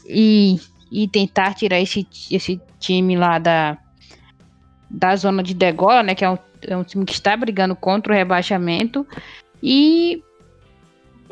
e 0.08 0.58
e 0.94 1.08
tentar 1.08 1.54
tirar 1.54 1.80
esse, 1.80 2.06
esse 2.30 2.60
time 2.78 3.16
lá 3.16 3.40
da, 3.40 3.76
da 4.88 5.16
zona 5.16 5.42
de 5.42 5.52
degola, 5.52 6.04
né? 6.04 6.14
Que 6.14 6.24
é 6.24 6.30
um, 6.30 6.38
é 6.62 6.76
um 6.76 6.84
time 6.84 7.04
que 7.04 7.12
está 7.12 7.36
brigando 7.36 7.74
contra 7.74 8.12
o 8.12 8.16
rebaixamento. 8.16 9.04
E, 9.60 10.22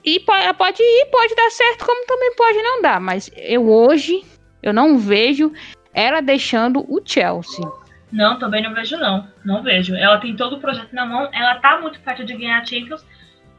e 0.05 0.21
pode, 0.21 0.83
ir, 0.83 1.07
pode 1.11 1.35
dar 1.35 1.51
certo, 1.51 1.85
como 1.85 2.07
também 2.07 2.35
pode 2.35 2.59
não 2.59 2.83
dar. 2.83 3.01
Mas 3.01 3.31
eu 3.37 3.69
hoje 3.69 4.23
eu 4.63 4.73
não 4.73 4.99
vejo 4.99 5.53
ela 5.93 6.21
deixando 6.21 6.81
o 6.89 7.01
Chelsea. 7.05 7.65
Não, 8.11 8.39
também 8.39 8.63
não 8.63 8.75
vejo, 8.75 8.97
não. 8.99 9.27
Não 9.45 9.63
vejo. 9.63 9.95
Ela 9.95 10.19
tem 10.19 10.37
todo 10.37 10.57
o 10.57 10.61
projeto 10.61 10.93
na 10.93 11.07
mão. 11.07 11.29
Ela 11.33 11.57
tá 11.57 11.81
muito 11.81 11.99
perto 12.01 12.25
de 12.25 12.37
ganhar 12.37 12.67
Champions. 12.67 13.05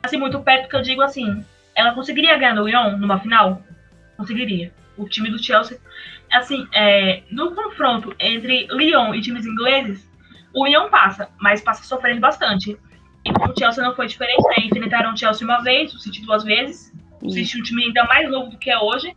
Assim, 0.01 0.17
muito 0.17 0.39
perto 0.41 0.69
que 0.69 0.75
eu 0.75 0.81
digo 0.81 1.01
assim. 1.01 1.43
Ela 1.75 1.93
conseguiria 1.93 2.37
ganhar 2.37 2.53
no 2.53 2.67
Lyon 2.67 2.97
numa 2.97 3.19
final? 3.19 3.61
Conseguiria 4.15 4.71
o 4.95 5.07
time 5.09 5.29
do 5.29 5.41
Chelsea. 5.41 5.79
Assim, 6.31 6.67
é, 6.73 7.23
no 7.31 7.53
confronto 7.55 8.15
entre 8.19 8.67
Lyon 8.67 9.13
e 9.13 9.21
times 9.21 9.45
ingleses, 9.45 10.07
o 10.53 10.65
Lyon 10.65 10.89
passa, 10.89 11.29
mas 11.39 11.61
passa 11.61 11.83
sofrendo 11.83 12.19
bastante. 12.19 12.77
E 13.25 13.31
o 13.31 13.57
Chelsea 13.57 13.83
não 13.83 13.95
foi 13.95 14.07
diferente, 14.07 14.43
né? 14.43 14.65
Enfrentaram 14.65 15.13
o 15.13 15.17
Chelsea 15.17 15.47
uma 15.47 15.61
vez, 15.63 15.93
o 15.93 15.99
City 15.99 16.21
duas 16.21 16.43
vezes. 16.43 16.93
O 17.21 17.29
City 17.29 17.57
é 17.57 17.59
um 17.59 17.63
time 17.63 17.85
ainda 17.85 18.03
mais 18.05 18.29
novo 18.29 18.49
do 18.49 18.57
que 18.57 18.69
é 18.69 18.77
hoje. 18.77 19.15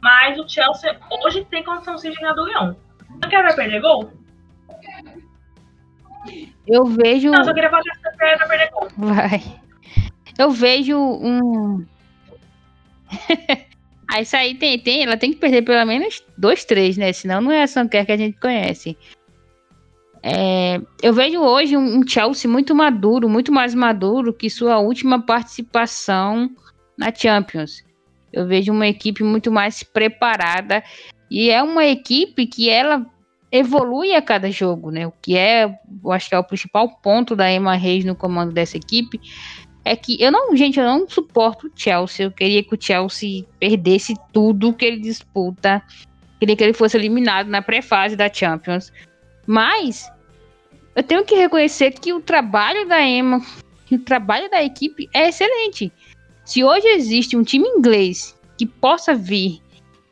Mas 0.00 0.38
o 0.38 0.48
Chelsea 0.48 0.98
hoje 1.10 1.44
tem 1.50 1.64
condição 1.64 1.96
de 1.96 2.12
ganhar 2.12 2.32
do 2.32 2.44
Lyon. 2.44 2.74
Não 3.20 3.28
quer 3.28 3.42
vai 3.42 3.54
perder 3.54 3.80
gol? 3.80 4.12
Eu 6.66 6.84
vejo. 6.84 7.30
Não, 7.30 7.44
só 7.44 7.52
queria 7.52 7.70
falar 7.70 7.82
que 7.82 7.90
você 7.96 8.36
vai 8.36 8.48
perder 8.48 8.70
gol. 8.70 8.88
Vai. 8.96 9.42
Eu 10.38 10.50
vejo 10.50 10.96
um. 10.96 11.84
Aí 14.08 14.22
isso 14.22 14.36
aí 14.36 14.54
tem, 14.54 14.78
tem, 14.78 15.02
ela 15.04 15.16
tem 15.16 15.32
que 15.32 15.38
perder 15.38 15.62
pelo 15.62 15.84
menos 15.84 16.24
dois, 16.38 16.64
três, 16.64 16.96
né? 16.96 17.12
Senão 17.12 17.40
não 17.40 17.52
é 17.52 17.62
a 17.62 17.66
Sanker 17.66 18.06
que 18.06 18.12
a 18.12 18.16
gente 18.16 18.38
conhece. 18.38 18.96
É, 20.22 20.80
eu 21.02 21.12
vejo 21.12 21.40
hoje 21.40 21.76
um, 21.76 22.06
Chelsea 22.06 22.48
muito 22.48 22.74
maduro, 22.74 23.28
muito 23.28 23.50
mais 23.50 23.74
maduro 23.74 24.32
que 24.32 24.48
sua 24.48 24.78
última 24.78 25.20
participação 25.20 26.50
na 26.96 27.12
Champions. 27.12 27.84
Eu 28.32 28.46
vejo 28.46 28.72
uma 28.72 28.86
equipe 28.86 29.24
muito 29.24 29.50
mais 29.50 29.82
preparada 29.82 30.82
e 31.30 31.50
é 31.50 31.62
uma 31.62 31.84
equipe 31.84 32.46
que 32.46 32.70
ela 32.70 33.04
evolui 33.50 34.14
a 34.14 34.22
cada 34.22 34.50
jogo, 34.50 34.90
né? 34.90 35.06
O 35.06 35.12
que 35.20 35.36
é, 35.36 35.78
eu 36.02 36.12
acho 36.12 36.28
que 36.28 36.34
é 36.34 36.38
o 36.38 36.44
principal 36.44 36.88
ponto 37.02 37.34
da 37.34 37.52
Emma 37.52 37.74
Reis 37.74 38.04
no 38.04 38.14
comando 38.14 38.52
dessa 38.52 38.76
equipe 38.76 39.20
é 39.84 39.96
que 39.96 40.20
eu 40.22 40.30
não, 40.30 40.56
gente, 40.56 40.78
eu 40.78 40.86
não 40.86 41.08
suporto 41.08 41.66
o 41.66 41.72
Chelsea. 41.74 42.26
Eu 42.26 42.30
queria 42.30 42.62
que 42.62 42.74
o 42.74 42.78
Chelsea 42.80 43.44
perdesse 43.58 44.14
tudo 44.32 44.72
que 44.72 44.84
ele 44.84 45.00
disputa. 45.00 45.82
Queria 46.38 46.56
que 46.56 46.62
ele 46.62 46.72
fosse 46.72 46.96
eliminado 46.96 47.48
na 47.48 47.60
pré-fase 47.60 48.14
da 48.14 48.32
Champions. 48.32 48.92
Mas 49.46 50.11
eu 50.94 51.02
tenho 51.02 51.24
que 51.24 51.34
reconhecer 51.34 51.92
que 51.92 52.12
o 52.12 52.20
trabalho 52.20 52.86
da 52.86 53.00
Emma, 53.02 53.40
o 53.90 53.98
trabalho 53.98 54.50
da 54.50 54.62
equipe 54.62 55.08
é 55.14 55.28
excelente. 55.28 55.92
Se 56.44 56.62
hoje 56.62 56.86
existe 56.88 57.36
um 57.36 57.42
time 57.42 57.68
inglês 57.68 58.38
que 58.58 58.66
possa 58.66 59.14
vir 59.14 59.60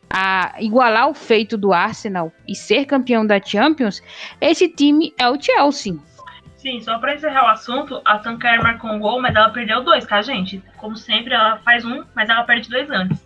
a 0.08 0.56
igualar 0.58 1.08
o 1.08 1.14
feito 1.14 1.56
do 1.56 1.72
Arsenal 1.72 2.32
e 2.48 2.54
ser 2.54 2.84
campeão 2.84 3.26
da 3.26 3.40
Champions, 3.40 4.02
esse 4.40 4.68
time 4.68 5.14
é 5.18 5.28
o 5.28 5.40
Chelsea. 5.40 5.96
Sim, 6.56 6.80
só 6.80 6.98
para 6.98 7.14
encerrar 7.14 7.44
o 7.44 7.48
assunto, 7.48 8.02
a 8.04 8.18
Tanker 8.18 8.62
marcou 8.62 8.90
um 8.90 8.98
gol, 8.98 9.20
mas 9.20 9.34
ela 9.34 9.48
perdeu 9.50 9.82
dois, 9.82 10.04
tá, 10.04 10.20
gente? 10.20 10.62
Como 10.76 10.96
sempre, 10.96 11.32
ela 11.32 11.58
faz 11.58 11.84
um, 11.84 12.04
mas 12.14 12.28
ela 12.28 12.42
perde 12.42 12.68
dois 12.68 12.90
antes. 12.90 13.18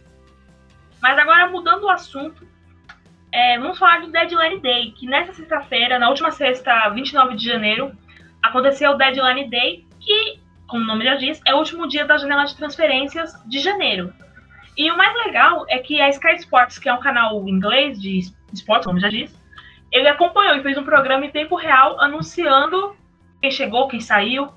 Mas 1.03 1.19
agora, 1.19 1.49
mudando 1.49 1.85
o 1.85 1.91
assunto, 1.91 2.47
é, 3.35 3.59
vamos 3.59 3.77
falar 3.77 4.01
do 4.01 4.13
Deadline 4.13 4.61
Day, 4.61 4.93
que 4.93 5.09
nessa 5.09 5.33
sexta-feira, 5.33 5.99
na 5.99 6.09
última 6.09 6.31
sexta, 6.31 6.89
29 6.91 7.35
de 7.35 7.45
janeiro, 7.45 7.91
aconteceu 8.41 8.93
o 8.93 8.95
Deadline 8.95 9.51
Day, 9.51 9.85
que, 9.99 10.39
como 10.69 10.85
o 10.85 10.87
nome 10.87 11.05
já 11.05 11.17
diz, 11.17 11.43
é 11.45 11.53
o 11.53 11.59
último 11.59 11.89
dia 11.89 12.05
da 12.05 12.17
janela 12.17 12.45
de 12.45 12.57
transferências 12.57 13.35
de 13.45 13.59
janeiro. 13.59 14.15
E 14.77 14.89
o 14.89 14.97
mais 14.97 15.13
legal 15.27 15.67
é 15.69 15.79
que 15.79 16.01
a 16.01 16.09
Sky 16.11 16.37
Sports, 16.37 16.79
que 16.79 16.89
é 16.89 16.95
um 16.95 17.01
canal 17.01 17.49
inglês 17.49 18.01
de 18.01 18.21
esportes, 18.53 18.87
como 18.87 19.01
já 19.01 19.09
diz, 19.09 19.37
ele 19.91 20.07
acompanhou 20.07 20.55
e 20.55 20.63
fez 20.63 20.79
um 20.79 20.85
programa 20.85 21.27
em 21.27 21.31
tempo 21.31 21.57
real 21.57 22.01
anunciando 22.01 22.95
quem 23.43 23.51
chegou, 23.51 23.89
quem 23.89 23.99
saiu. 23.99 24.49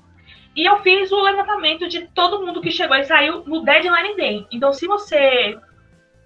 E 0.54 0.64
eu 0.64 0.78
fiz 0.82 1.10
o 1.10 1.20
levantamento 1.20 1.88
de 1.88 2.06
todo 2.14 2.46
mundo 2.46 2.60
que 2.60 2.70
chegou 2.70 2.96
e 2.96 3.02
saiu 3.02 3.42
no 3.44 3.64
Deadline 3.64 4.16
Day. 4.16 4.46
Então, 4.52 4.72
se 4.72 4.86
você 4.86 5.58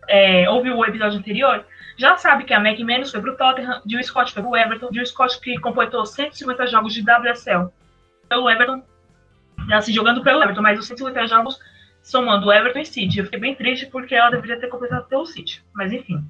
é, 0.06 0.50
ouviu 0.50 0.76
o 0.76 0.84
episódio 0.84 1.18
anterior, 1.18 1.64
já 2.02 2.16
sabe 2.16 2.42
que 2.42 2.52
a 2.52 2.58
Meg 2.58 2.82
Menos 2.82 3.12
foi 3.12 3.20
pro 3.20 3.36
Tottenham, 3.36 3.80
Jill 3.86 4.02
Scott 4.02 4.32
foi 4.32 4.42
pro 4.42 4.56
Everton, 4.56 4.88
Jill 4.92 5.06
Scott 5.06 5.40
que 5.40 5.56
completou 5.60 6.04
150 6.04 6.66
jogos 6.66 6.92
de 6.92 7.00
WSL 7.00 7.72
pelo 8.28 8.50
Everton, 8.50 8.82
já 9.68 9.80
se 9.80 9.92
jogando 9.92 10.20
pelo 10.20 10.42
Everton, 10.42 10.62
mas 10.62 10.80
os 10.80 10.86
150 10.88 11.28
jogos 11.28 11.60
somando 12.02 12.48
o 12.48 12.52
Everton 12.52 12.80
e 12.80 12.86
City. 12.86 13.20
Eu 13.20 13.24
fiquei 13.26 13.38
bem 13.38 13.54
triste 13.54 13.86
porque 13.86 14.16
ela 14.16 14.32
deveria 14.32 14.58
ter 14.58 14.66
completado 14.66 15.06
pelo 15.06 15.24
City, 15.24 15.62
mas 15.72 15.92
enfim. 15.92 16.24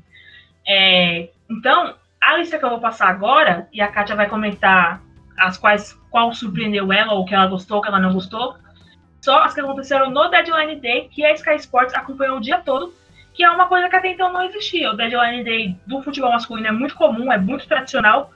É, 0.68 1.30
então, 1.48 1.94
a 2.20 2.36
lista 2.36 2.58
que 2.58 2.64
eu 2.66 2.70
vou 2.70 2.78
passar 2.78 3.08
agora, 3.08 3.66
e 3.72 3.80
a 3.80 3.88
Kátia 3.88 4.14
vai 4.14 4.28
comentar 4.28 5.02
as 5.38 5.56
quais 5.56 5.98
qual 6.10 6.34
surpreendeu 6.34 6.92
ela, 6.92 7.14
ou 7.14 7.24
que 7.24 7.34
ela 7.34 7.46
gostou, 7.46 7.78
ou 7.78 7.82
que 7.82 7.88
ela 7.88 7.98
não 7.98 8.12
gostou. 8.12 8.56
Só 9.22 9.42
as 9.42 9.54
que 9.54 9.60
aconteceram 9.60 10.10
no 10.10 10.28
Deadline 10.28 10.78
Day, 10.78 11.08
que 11.08 11.24
a 11.24 11.32
Sky 11.32 11.54
Sports 11.54 11.94
acompanhou 11.94 12.36
o 12.36 12.40
dia 12.42 12.58
todo, 12.58 12.92
que 13.34 13.42
é 13.42 13.50
uma 13.50 13.66
coisa 13.66 13.88
que 13.88 13.96
até 13.96 14.08
então 14.08 14.32
não 14.32 14.42
existia. 14.42 14.90
O 14.90 14.96
Deadline 14.96 15.44
Day 15.44 15.76
do 15.86 16.02
futebol 16.02 16.32
masculino 16.32 16.68
é 16.68 16.72
muito 16.72 16.94
comum, 16.94 17.32
é 17.32 17.38
muito 17.38 17.66
tradicional, 17.66 18.32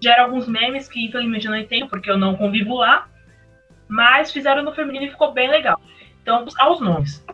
gera 0.00 0.22
alguns 0.22 0.48
memes 0.48 0.88
que 0.88 1.04
infelizmente 1.04 1.46
eu 1.46 1.52
não 1.52 1.58
entendo, 1.58 1.88
porque 1.88 2.10
eu 2.10 2.18
não 2.18 2.36
convivo 2.36 2.76
lá, 2.76 3.08
mas 3.88 4.32
fizeram 4.32 4.62
no 4.62 4.72
feminino 4.72 5.06
e 5.06 5.10
ficou 5.10 5.32
bem 5.32 5.48
legal. 5.48 5.80
Então, 6.22 6.44
aos 6.58 6.80
nomes. 6.80 7.24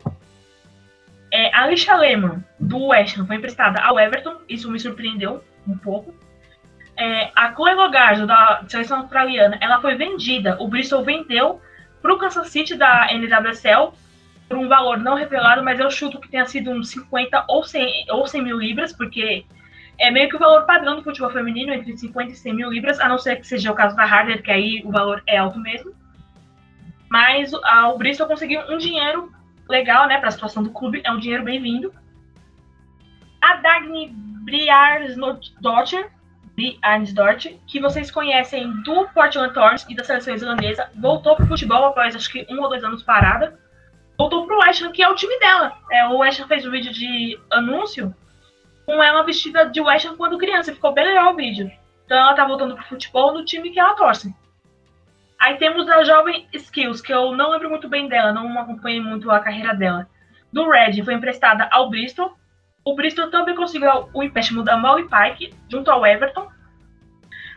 É, 1.32 1.54
a 1.54 1.64
Alicia 1.64 1.96
Lehmann, 1.96 2.42
do 2.58 2.86
West 2.86 3.18
Ham, 3.18 3.26
foi 3.26 3.36
emprestada 3.36 3.80
ao 3.82 3.98
Everton, 3.98 4.36
isso 4.48 4.70
me 4.70 4.78
surpreendeu 4.78 5.42
um 5.66 5.76
pouco. 5.76 6.14
É, 6.96 7.30
a 7.34 7.52
Chloe 7.52 7.74
Logarzo, 7.74 8.26
da 8.26 8.64
seleção 8.68 9.00
australiana, 9.00 9.58
ela 9.60 9.80
foi 9.80 9.96
vendida. 9.96 10.56
O 10.60 10.68
Bristol 10.68 11.04
vendeu 11.04 11.60
para 12.00 12.14
o 12.14 12.18
Kansas 12.18 12.48
City 12.48 12.74
da 12.74 13.08
NWSL 13.12 13.92
por 14.48 14.56
um 14.58 14.68
valor 14.68 14.98
não 14.98 15.14
revelado, 15.14 15.62
mas 15.62 15.80
eu 15.80 15.90
chuto 15.90 16.20
que 16.20 16.28
tenha 16.28 16.46
sido 16.46 16.70
uns 16.70 16.88
50 16.90 17.44
ou 17.48 17.64
100, 17.64 18.06
ou 18.10 18.26
100 18.26 18.42
mil 18.42 18.58
libras, 18.58 18.92
porque 18.92 19.44
é 19.98 20.10
meio 20.10 20.28
que 20.28 20.36
o 20.36 20.38
valor 20.38 20.64
padrão 20.66 20.96
do 20.96 21.02
futebol 21.02 21.30
feminino, 21.30 21.72
entre 21.72 21.96
50 21.96 22.32
e 22.32 22.36
100 22.36 22.54
mil 22.54 22.70
libras, 22.70 23.00
a 23.00 23.08
não 23.08 23.18
ser 23.18 23.36
que 23.36 23.46
seja 23.46 23.72
o 23.72 23.74
caso 23.74 23.96
da 23.96 24.04
Harder, 24.04 24.42
que 24.42 24.50
aí 24.50 24.82
o 24.84 24.90
valor 24.90 25.22
é 25.26 25.38
alto 25.38 25.58
mesmo. 25.58 25.92
Mas 27.08 27.52
a, 27.64 27.88
o 27.88 27.98
Bristol 27.98 28.26
conseguiu 28.26 28.60
um 28.68 28.78
dinheiro 28.78 29.32
legal, 29.68 30.06
né, 30.06 30.18
para 30.18 30.28
a 30.28 30.32
situação 30.32 30.62
do 30.62 30.70
clube, 30.70 31.02
é 31.04 31.10
um 31.10 31.18
dinheiro 31.18 31.42
bem-vindo. 31.42 31.92
A 33.40 33.56
Dagny 33.56 34.12
Briarsdottir, 34.44 36.10
Arnsdort, 36.82 37.46
que 37.66 37.80
vocês 37.80 38.10
conhecem 38.10 38.70
do 38.82 39.06
Portland 39.08 39.52
Thorns 39.52 39.86
e 39.88 39.94
da 39.94 40.04
seleção 40.04 40.34
islandesa, 40.34 40.88
voltou 40.94 41.36
para 41.36 41.44
o 41.44 41.48
futebol 41.48 41.84
após 41.86 42.16
acho 42.16 42.30
que 42.30 42.46
um 42.48 42.60
ou 42.60 42.68
dois 42.68 42.82
anos 42.82 43.02
parada. 43.02 43.58
Voltou 44.18 44.46
para 44.46 44.56
o 44.56 44.60
West 44.60 44.86
que 44.92 45.02
é 45.02 45.08
o 45.08 45.14
time 45.14 45.38
dela. 45.38 45.76
É, 45.90 46.06
o 46.08 46.18
West 46.18 46.42
fez 46.46 46.66
um 46.66 46.70
vídeo 46.70 46.92
de 46.92 47.38
anúncio 47.50 48.14
com 48.84 49.02
ela 49.02 49.22
vestida 49.22 49.66
de 49.66 49.80
West 49.80 50.08
quando 50.16 50.38
criança. 50.38 50.72
Ficou 50.72 50.92
bem 50.92 51.04
legal 51.04 51.32
o 51.32 51.36
vídeo. 51.36 51.70
Então 52.04 52.16
ela 52.16 52.34
tá 52.34 52.46
voltando 52.46 52.74
pro 52.74 52.84
futebol 52.84 53.32
no 53.34 53.44
time 53.44 53.70
que 53.70 53.80
ela 53.80 53.94
torce. 53.94 54.34
Aí 55.38 55.56
temos 55.56 55.88
a 55.88 56.02
jovem 56.02 56.48
Skills, 56.52 57.02
que 57.02 57.12
eu 57.12 57.32
não 57.32 57.50
lembro 57.50 57.68
muito 57.68 57.88
bem 57.88 58.08
dela, 58.08 58.32
não 58.32 58.58
acompanhei 58.58 59.00
muito 59.00 59.30
a 59.30 59.40
carreira 59.40 59.74
dela. 59.74 60.08
Do 60.50 60.70
Red, 60.70 61.02
foi 61.04 61.14
emprestada 61.14 61.68
ao 61.70 61.90
Bristol 61.90 62.34
o 62.86 62.94
Bristol 62.94 63.28
também 63.30 63.56
conseguiu 63.56 64.08
o 64.14 64.22
empréstimo 64.22 64.62
da 64.62 64.76
Molly 64.76 65.08
Pike 65.08 65.52
junto 65.68 65.90
ao 65.90 66.06
Everton. 66.06 66.48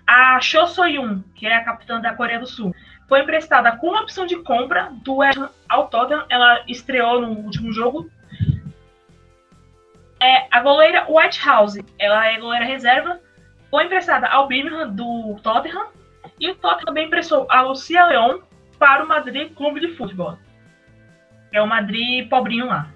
A 0.08 0.42
Cho 0.42 0.66
Soyun, 0.66 1.22
que 1.36 1.46
é 1.46 1.56
a 1.56 1.64
capitã 1.64 2.02
da 2.02 2.16
Coreia 2.16 2.40
do 2.40 2.48
Sul, 2.48 2.76
foi 3.10 3.22
emprestada 3.22 3.76
com 3.76 3.90
opção 3.90 4.28
de 4.28 4.38
compra 4.38 4.92
do 5.04 5.24
Everton 5.24 5.50
ao 5.68 5.88
Tottenham. 5.90 6.26
Ela 6.30 6.64
estreou 6.68 7.20
no 7.20 7.30
último 7.30 7.74
jogo. 7.74 8.10
É, 10.20 10.48
a 10.52 10.62
goleira 10.62 11.08
Whitehouse, 11.10 11.84
ela 11.98 12.28
é 12.28 12.40
goleira 12.40 12.66
reserva, 12.66 13.20
foi 13.72 13.86
emprestada 13.86 14.28
ao 14.28 14.48
Birmingham 14.48 14.90
do 14.90 15.40
Tottenham. 15.42 15.88
E 16.40 16.52
o 16.52 16.56
Tottenham 16.56 16.86
também 16.86 17.08
emprestou 17.08 17.48
a 17.50 17.62
Lucia 17.62 18.06
Leon 18.06 18.40
para 18.78 19.04
o 19.04 19.08
Madrid 19.08 19.54
Clube 19.56 19.80
de 19.80 19.96
Futebol. 19.96 20.38
É 21.52 21.60
o 21.62 21.68
Madrid 21.68 22.30
pobrinho 22.30 22.68
lá. 22.68 22.90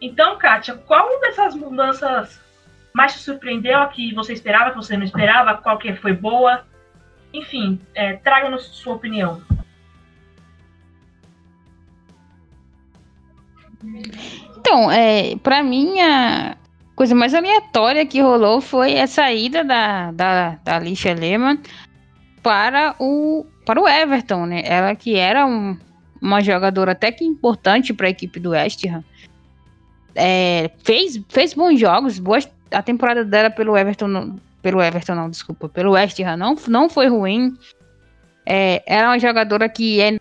Então, 0.00 0.38
Kátia, 0.38 0.74
qual 0.74 1.20
dessas 1.20 1.54
mudanças 1.54 2.40
mais 2.94 3.12
te 3.12 3.18
surpreendeu? 3.18 3.78
A 3.78 3.88
que 3.88 4.14
você 4.14 4.32
esperava, 4.32 4.70
que 4.70 4.76
você 4.76 4.96
não 4.96 5.04
esperava? 5.04 5.58
Qual 5.58 5.78
que 5.78 5.94
foi 5.96 6.14
boa? 6.14 6.64
Enfim, 7.32 7.80
é, 7.94 8.14
traga-nos 8.14 8.64
sua 8.66 8.94
opinião. 8.94 9.42
Então, 14.56 14.90
é, 14.90 15.36
para 15.36 15.62
mim, 15.62 16.00
a 16.00 16.56
coisa 16.94 17.14
mais 17.14 17.34
aleatória 17.34 18.06
que 18.06 18.20
rolou 18.20 18.60
foi 18.60 19.00
a 19.00 19.06
saída 19.06 19.64
da, 19.64 20.12
da, 20.12 20.58
da 20.62 20.76
Alicia 20.76 21.14
Lehmann 21.14 21.58
para 22.42 22.94
o, 22.98 23.44
para 23.66 23.80
o 23.80 23.88
Everton, 23.88 24.46
né? 24.46 24.62
Ela 24.64 24.94
que 24.94 25.16
era 25.16 25.46
um, 25.46 25.76
uma 26.20 26.40
jogadora 26.40 26.92
até 26.92 27.10
que 27.10 27.24
importante 27.24 27.92
para 27.92 28.06
a 28.06 28.10
equipe 28.10 28.38
do 28.38 28.50
West 28.50 28.84
Ham 28.86 29.02
é, 30.14 30.70
fez, 30.84 31.20
fez 31.28 31.54
bons 31.54 31.78
jogos, 31.78 32.18
boas, 32.18 32.48
a 32.70 32.82
temporada 32.82 33.24
dela 33.24 33.50
pelo 33.50 33.76
Everton, 33.76 34.36
pelo 34.62 34.80
Everton 34.80 35.14
não, 35.14 35.28
desculpa, 35.28 35.68
pelo 35.68 35.92
West 35.92 36.18
Ham 36.20 36.36
não, 36.36 36.54
não 36.68 36.88
foi 36.88 37.08
ruim. 37.08 37.54
É, 38.46 38.82
ela 38.86 39.02
é 39.02 39.06
uma 39.08 39.18
jogadora 39.18 39.68
que 39.68 40.00
é 40.00 40.16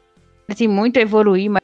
tem 0.56 0.68
muito 0.68 0.98
evoluir, 0.98 1.50
mas 1.50 1.62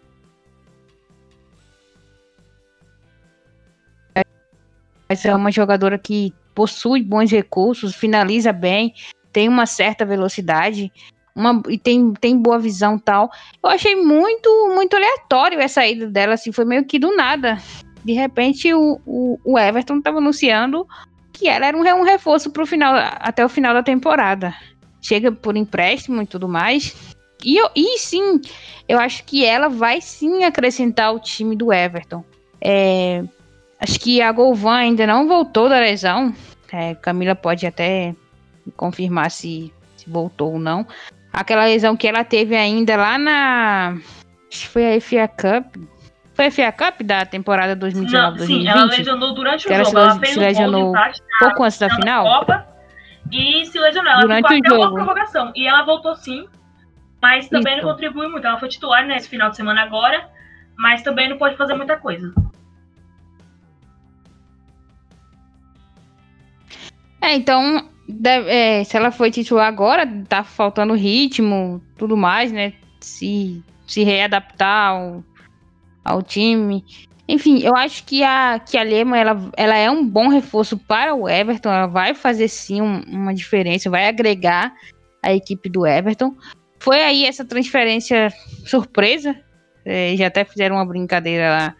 mas 5.09 5.25
é 5.25 5.35
uma 5.35 5.51
jogadora 5.51 5.97
que 5.97 6.33
possui 6.55 7.03
bons 7.03 7.31
recursos, 7.31 7.95
finaliza 7.95 8.53
bem, 8.53 8.93
tem 9.31 9.47
uma 9.47 9.65
certa 9.65 10.05
velocidade, 10.05 10.91
uma, 11.35 11.61
e 11.69 11.77
tem, 11.77 12.13
tem 12.13 12.37
boa 12.37 12.57
visão 12.57 12.97
tal. 12.97 13.29
Eu 13.63 13.69
achei 13.69 13.95
muito 13.95 14.49
muito 14.73 14.95
aleatório 14.95 15.59
essa 15.59 15.85
ida 15.85 16.07
dela, 16.07 16.33
assim, 16.33 16.51
foi 16.51 16.65
meio 16.65 16.85
que 16.85 16.97
do 16.97 17.15
nada 17.15 17.57
de 18.07 18.13
repente 18.13 18.73
o, 18.73 19.01
o, 19.05 19.37
o 19.43 19.59
Everton 19.59 19.97
estava 19.97 20.19
anunciando 20.19 20.87
que 21.37 21.47
ela 21.47 21.67
era 21.67 21.77
um, 21.77 21.81
um 21.81 22.03
reforço 22.03 22.49
pro 22.49 22.65
final, 22.65 22.95
até 23.19 23.45
o 23.45 23.49
final 23.49 23.73
da 23.73 23.83
temporada. 23.83 24.53
Chega 25.01 25.31
por 25.31 25.55
empréstimo 25.55 26.21
e 26.21 26.25
tudo 26.25 26.47
mais. 26.47 26.95
E, 27.43 27.55
eu, 27.55 27.69
e 27.75 27.99
sim, 27.99 28.41
eu 28.89 28.99
acho 28.99 29.23
que 29.23 29.45
ela 29.45 29.69
vai 29.69 30.01
sim 30.01 30.43
acrescentar 30.43 31.13
o 31.13 31.19
time 31.19 31.55
do 31.55 31.71
Everton. 31.71 32.23
É, 32.59 33.23
acho 33.79 33.99
que 33.99 34.21
a 34.21 34.31
Golvan 34.31 34.77
ainda 34.77 35.05
não 35.05 35.27
voltou 35.27 35.69
da 35.69 35.79
lesão. 35.79 36.33
É, 36.71 36.95
Camila 36.95 37.35
pode 37.35 37.67
até 37.67 38.15
confirmar 38.75 39.29
se, 39.29 39.71
se 39.95 40.09
voltou 40.09 40.53
ou 40.53 40.59
não. 40.59 40.85
Aquela 41.31 41.65
lesão 41.65 41.95
que 41.95 42.07
ela 42.07 42.23
teve 42.23 42.55
ainda 42.55 42.95
lá 42.97 43.17
na. 43.17 43.97
Acho 44.51 44.61
que 44.61 44.67
foi 44.67 44.95
a 44.95 45.01
FA 45.01 45.27
Cup 45.27 45.75
foi 46.37 46.45
a 46.45 46.51
FA 46.51 46.71
Cup 46.71 47.01
da 47.01 47.25
temporada 47.25 47.75
2019-2020? 47.75 48.45
Sim, 48.45 48.67
ela 48.67 48.83
lesionou 48.85 49.33
durante 49.33 49.67
o 49.67 49.73
jogo. 49.83 49.97
ela 49.99 50.19
fez 50.19 50.33
se 50.33 50.39
lesionou 50.39 50.93
um 50.95 51.39
pouco 51.39 51.63
antes 51.63 51.79
da 51.79 51.89
final? 51.89 52.23
Copa, 52.23 52.65
e 53.31 53.65
se 53.65 53.77
lesionou. 53.79 54.11
Ela 54.11 54.21
Durante 54.21 54.47
ficou 54.47 54.55
o 54.55 54.59
até 54.59 54.69
uma 54.73 54.83
jogo. 54.83 54.95
prorrogação. 54.95 55.51
E 55.55 55.67
ela 55.67 55.83
voltou 55.83 56.15
sim, 56.15 56.47
mas 57.21 57.49
também 57.49 57.75
Isso. 57.77 57.85
não 57.85 57.91
contribui 57.91 58.27
muito. 58.29 58.45
Ela 58.47 58.59
foi 58.59 58.69
titular 58.69 59.05
nesse 59.05 59.27
final 59.27 59.49
de 59.49 59.55
semana 59.57 59.81
agora, 59.81 60.29
mas 60.77 61.01
também 61.01 61.27
não 61.27 61.37
pode 61.37 61.57
fazer 61.57 61.73
muita 61.73 61.97
coisa. 61.97 62.31
É, 67.21 67.33
então, 67.35 67.89
deve- 68.07 68.49
é, 68.49 68.83
se 68.83 68.95
ela 68.95 69.11
foi 69.11 69.31
titular 69.31 69.67
agora, 69.67 70.05
tá 70.29 70.43
faltando 70.43 70.93
ritmo, 70.93 71.81
tudo 71.97 72.15
mais, 72.15 72.51
né? 72.51 72.73
Se, 73.01 73.61
se 73.85 74.03
readaptar 74.03 74.91
ao, 74.91 75.23
ao 76.07 76.23
time. 76.23 76.83
Enfim, 77.27 77.59
eu 77.61 77.75
acho 77.75 78.05
que 78.05 78.23
a, 78.23 78.57
que 78.59 78.77
a 78.77 78.83
Lema, 78.83 79.17
ela, 79.17 79.51
ela 79.57 79.75
é 79.75 79.91
um 79.91 80.07
bom 80.07 80.29
reforço 80.29 80.77
para 80.77 81.13
o 81.13 81.27
Everton, 81.27 81.69
ela 81.69 81.87
vai 81.87 82.13
fazer 82.13 82.47
sim 82.47 82.81
um- 82.81 83.01
uma 83.07 83.33
diferença, 83.33 83.89
vai 83.89 84.07
agregar 84.07 84.73
a 85.21 85.33
equipe 85.33 85.69
do 85.69 85.85
Everton. 85.85 86.35
Foi 86.79 87.01
aí 87.01 87.25
essa 87.25 87.43
transferência 87.43 88.31
surpresa, 88.65 89.35
é, 89.83 90.15
já 90.15 90.27
até 90.27 90.45
fizeram 90.45 90.77
uma 90.77 90.85
brincadeira 90.85 91.49
lá, 91.49 91.75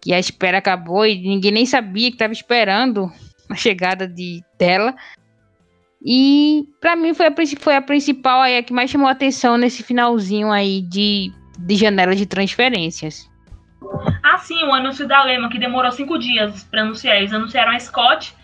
que 0.00 0.12
a 0.12 0.18
espera 0.18 0.58
acabou 0.58 1.06
e 1.06 1.16
ninguém 1.22 1.52
nem 1.52 1.64
sabia 1.66 2.10
que 2.10 2.16
estava 2.16 2.32
esperando 2.32 3.10
a 3.48 3.54
chegada 3.54 4.06
de, 4.06 4.42
dela. 4.58 4.94
E 6.04 6.68
pra 6.80 6.94
mim 6.94 7.14
foi 7.14 7.26
a, 7.26 7.34
foi 7.58 7.76
a 7.76 7.82
principal 7.82 8.42
aí, 8.42 8.58
a 8.58 8.62
que 8.62 8.72
mais 8.72 8.90
chamou 8.90 9.08
atenção 9.08 9.56
nesse 9.56 9.82
finalzinho 9.82 10.52
aí 10.52 10.82
de, 10.82 11.32
de 11.58 11.76
janela 11.76 12.14
de 12.14 12.26
transferências. 12.26 13.28
Ah, 14.22 14.38
sim, 14.38 14.62
o 14.64 14.72
anúncio 14.74 15.06
da 15.06 15.22
Lema, 15.24 15.48
que 15.48 15.58
demorou 15.58 15.90
cinco 15.92 16.18
dias 16.18 16.64
para 16.64 16.82
anunciar. 16.82 17.16
Eles 17.16 17.32
anunciaram 17.32 17.72
a 17.72 17.78
Scott. 17.78 18.34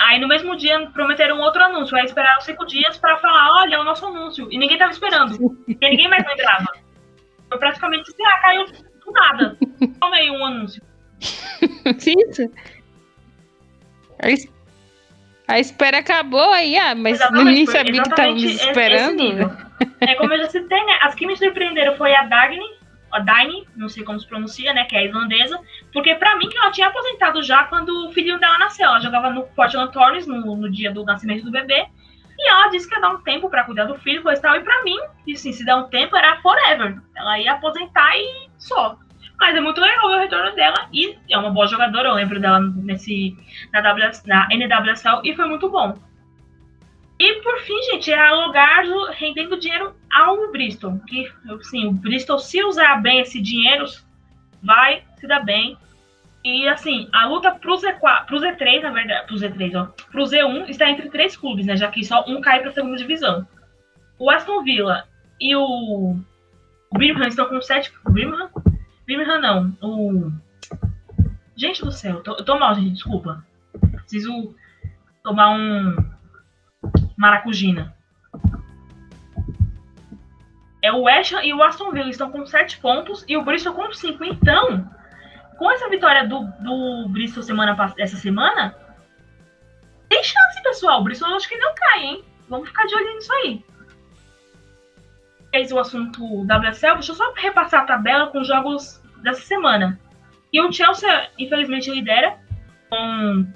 Aí 0.00 0.18
no 0.20 0.26
mesmo 0.28 0.56
dia 0.56 0.88
prometeram 0.92 1.38
outro 1.40 1.62
anúncio. 1.62 1.96
Aí 1.96 2.04
esperaram 2.04 2.40
cinco 2.40 2.66
dias 2.66 2.96
para 2.98 3.16
falar: 3.18 3.60
olha, 3.62 3.76
é 3.76 3.78
o 3.78 3.84
nosso 3.84 4.04
anúncio. 4.06 4.48
E 4.50 4.58
ninguém 4.58 4.78
tava 4.78 4.90
esperando. 4.92 5.36
Porque 5.38 5.88
ninguém 5.88 6.08
mais 6.08 6.24
lembrava. 6.26 6.66
Foi 7.48 7.58
praticamente 7.58 8.10
assim: 8.10 8.24
ah, 8.26 8.38
caiu 8.40 8.64
do 8.66 9.12
nada. 9.12 9.56
Toma 10.00 10.16
aí 10.16 10.30
um 10.30 10.44
anúncio. 10.44 10.82
Isso. 11.86 12.50
A, 14.22 14.30
es- 14.30 14.48
a 15.48 15.58
espera 15.58 15.98
acabou 15.98 16.52
aí, 16.52 16.76
ah, 16.76 16.94
mas 16.94 17.14
Exatamente, 17.14 17.44
ninguém 17.44 17.66
sabia 17.66 17.92
que 18.02 18.08
estávamos 18.08 18.42
exatamente 18.42 18.46
esse- 18.56 18.66
esperando. 18.68 19.16
nível. 19.18 19.50
É 20.00 20.14
como 20.14 20.32
eu 20.32 20.38
já 20.38 20.48
citei, 20.50 20.84
né? 20.84 20.98
As 21.02 21.14
que 21.14 21.26
me 21.26 21.36
surpreenderam 21.36 21.96
foi 21.96 22.14
a 22.14 22.24
Dagny, 22.24 22.64
a 23.12 23.18
Dagny, 23.18 23.66
não 23.76 23.88
sei 23.88 24.02
como 24.02 24.18
se 24.18 24.26
pronuncia, 24.26 24.72
né? 24.72 24.84
Que 24.84 24.96
é 24.96 25.06
islandesa. 25.06 25.60
Porque 25.92 26.14
pra 26.14 26.36
mim 26.36 26.48
que 26.48 26.56
ela 26.56 26.70
tinha 26.70 26.88
aposentado 26.88 27.42
já 27.42 27.64
quando 27.64 28.08
o 28.08 28.12
filhinho 28.12 28.38
dela 28.38 28.58
nasceu. 28.58 28.86
Ela 28.86 29.00
jogava 29.00 29.30
no 29.30 29.42
Portland 29.48 29.92
Thorns 29.92 30.26
no, 30.26 30.56
no 30.56 30.70
dia 30.70 30.92
do 30.92 31.04
nascimento 31.04 31.44
do 31.44 31.50
bebê. 31.50 31.86
E 32.38 32.48
ela 32.48 32.68
disse 32.68 32.88
que 32.88 32.94
ia 32.94 33.00
dar 33.00 33.10
um 33.10 33.22
tempo 33.22 33.48
pra 33.50 33.64
cuidar 33.64 33.84
do 33.84 33.98
filho, 33.98 34.22
coisa 34.22 34.40
e 34.40 34.42
tal. 34.42 34.56
E 34.56 34.60
pra 34.60 34.82
mim, 34.82 34.98
assim, 35.32 35.52
se 35.52 35.64
der 35.64 35.76
um 35.76 35.88
tempo, 35.88 36.16
era 36.16 36.40
forever. 36.40 37.00
Ela 37.14 37.38
ia 37.38 37.52
aposentar 37.52 38.16
e 38.16 38.50
só. 38.58 38.96
Mas 39.38 39.56
é 39.56 39.60
muito 39.60 39.80
legal 39.80 40.06
o 40.06 40.18
retorno 40.18 40.54
dela. 40.54 40.88
E 40.92 41.16
é 41.30 41.38
uma 41.38 41.50
boa 41.50 41.66
jogadora, 41.66 42.08
eu 42.08 42.14
lembro 42.14 42.40
dela 42.40 42.60
nesse, 42.60 43.36
na, 43.72 43.80
WS, 43.80 44.24
na 44.26 44.48
NWSL. 44.50 45.20
E 45.24 45.36
foi 45.36 45.46
muito 45.46 45.68
bom. 45.68 45.98
E 47.22 47.34
por 47.40 47.56
fim, 47.60 47.80
gente, 47.84 48.10
é 48.10 48.18
a 48.18 48.34
Logardo 48.34 49.04
rendendo 49.12 49.56
dinheiro 49.56 49.94
ao 50.12 50.50
Bristol. 50.50 50.98
Que, 51.06 51.30
assim, 51.48 51.86
o 51.86 51.92
Bristol, 51.92 52.36
se 52.40 52.60
usar 52.64 53.00
bem 53.00 53.20
esse 53.20 53.40
dinheiro, 53.40 53.84
vai 54.60 55.04
se 55.18 55.28
dar 55.28 55.38
bem. 55.44 55.78
E 56.42 56.66
assim, 56.66 57.08
a 57.12 57.28
luta 57.28 57.52
pro, 57.52 57.76
Z4, 57.76 58.26
pro 58.26 58.40
Z3, 58.40 58.82
na 58.82 58.90
verdade, 58.90 59.24
pro 59.28 59.36
Z3, 59.36 59.80
ó, 59.80 59.84
pro 60.10 60.24
Z1 60.24 60.68
está 60.68 60.90
entre 60.90 61.10
três 61.10 61.36
clubes, 61.36 61.64
né? 61.64 61.76
Já 61.76 61.88
que 61.92 62.04
só 62.04 62.24
um 62.26 62.40
cai 62.40 62.58
pra 62.58 62.72
segunda 62.72 62.96
divisão. 62.96 63.46
O 64.18 64.28
Aston 64.28 64.64
Villa 64.64 65.06
e 65.40 65.54
o, 65.54 66.16
o 66.90 66.98
Birmingham 66.98 67.28
estão 67.28 67.46
com 67.46 67.62
sete. 67.62 67.92
O 68.04 68.10
Birmingham? 68.10 68.50
Birmingham 69.06 69.40
não. 69.40 69.78
O. 69.80 70.32
Gente 71.54 71.84
do 71.84 71.92
céu, 71.92 72.20
tô, 72.24 72.32
eu 72.32 72.44
tô 72.44 72.58
mal, 72.58 72.74
gente, 72.74 72.94
desculpa. 72.94 73.46
Preciso 73.92 74.52
tomar 75.22 75.50
um 75.50 76.11
maracujina. 77.22 77.94
É 80.82 80.90
o 80.90 81.02
West 81.02 81.32
Ham 81.32 81.44
e 81.44 81.54
o 81.54 81.62
Aston 81.62 81.92
Villa 81.92 82.10
estão 82.10 82.32
com 82.32 82.44
7 82.44 82.78
pontos 82.78 83.24
e 83.28 83.36
o 83.36 83.44
Bristol 83.44 83.74
com 83.74 83.92
5. 83.92 84.24
Então, 84.24 84.90
com 85.56 85.70
essa 85.70 85.88
vitória 85.88 86.26
do, 86.26 86.40
do 86.58 87.08
Bristol 87.08 87.44
semana, 87.44 87.76
essa 87.96 88.16
semana, 88.16 88.74
tem 90.08 90.24
chance, 90.24 90.62
pessoal. 90.64 91.00
O 91.00 91.04
Bristol 91.04 91.30
eu 91.30 91.36
acho 91.36 91.48
que 91.48 91.56
não 91.56 91.72
cai, 91.76 92.00
hein? 92.02 92.24
Vamos 92.48 92.68
ficar 92.68 92.84
de 92.86 92.94
olho 92.96 93.14
nisso 93.14 93.32
aí. 93.32 93.64
Esse 95.52 95.72
é 95.72 95.76
o 95.76 95.78
assunto 95.78 96.42
WSL. 96.42 96.94
Deixa 96.94 97.12
eu 97.12 97.16
só 97.16 97.32
repassar 97.36 97.82
a 97.82 97.86
tabela 97.86 98.26
com 98.26 98.40
os 98.40 98.48
jogos 98.48 99.00
dessa 99.22 99.42
semana. 99.42 100.00
E 100.52 100.60
o 100.60 100.72
Chelsea, 100.72 101.30
infelizmente, 101.38 101.88
lidera 101.88 102.36
com. 102.90 103.46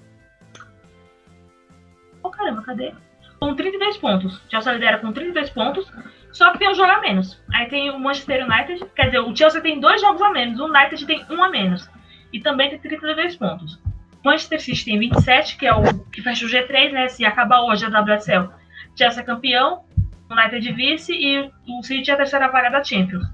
Oh, 2.23 2.31
caramba, 2.31 2.63
cadê? 2.63 2.95
Com 3.41 3.55
32 3.55 3.97
pontos. 3.99 4.37
O 4.37 4.51
Chelsea 4.51 4.73
lidera 4.73 4.99
com 4.99 5.13
32 5.13 5.51
pontos, 5.51 5.91
só 6.33 6.51
que 6.53 6.59
tem 6.59 6.71
um 6.71 6.75
jogo 6.75 6.91
a 6.91 7.01
menos. 7.01 7.41
Aí 7.53 7.69
tem 7.69 7.91
o 7.91 7.99
Manchester 7.99 8.45
United, 8.45 8.85
quer 8.95 9.07
dizer, 9.07 9.21
o 9.21 9.35
Chelsea 9.35 9.61
tem 9.61 9.81
dois 9.81 10.01
jogos 10.01 10.23
a 10.23 10.31
menos, 10.31 10.59
o 10.59 10.67
United 10.67 11.07
tem 11.07 11.25
um 11.31 11.43
a 11.43 11.49
menos. 11.49 11.89
E 12.33 12.41
também 12.41 12.71
tem 12.71 12.79
32 12.79 13.37
pontos. 13.37 13.77
O 14.23 14.27
Manchester 14.27 14.61
City 14.61 14.85
tem 14.85 14.99
27, 14.99 15.57
que 15.57 15.67
é 15.67 15.75
o 15.75 15.83
que 16.11 16.23
fecha 16.23 16.45
o 16.45 16.49
G3, 16.49 16.93
né? 16.93 17.09
Se 17.09 17.25
acabar 17.25 17.63
hoje 17.63 17.87
a 17.87 17.89
WSL. 17.89 18.51
Chelsea 18.97 19.23
é 19.23 19.25
campeão, 19.25 19.85
o 20.29 20.35
United 20.35 20.73
vice 20.73 21.13
e 21.13 21.51
o 21.69 21.83
City 21.83 22.11
é 22.11 22.15
a 22.15 22.17
terceira 22.17 22.49
vaga 22.49 22.71
da 22.71 22.83
Champions. 22.83 23.27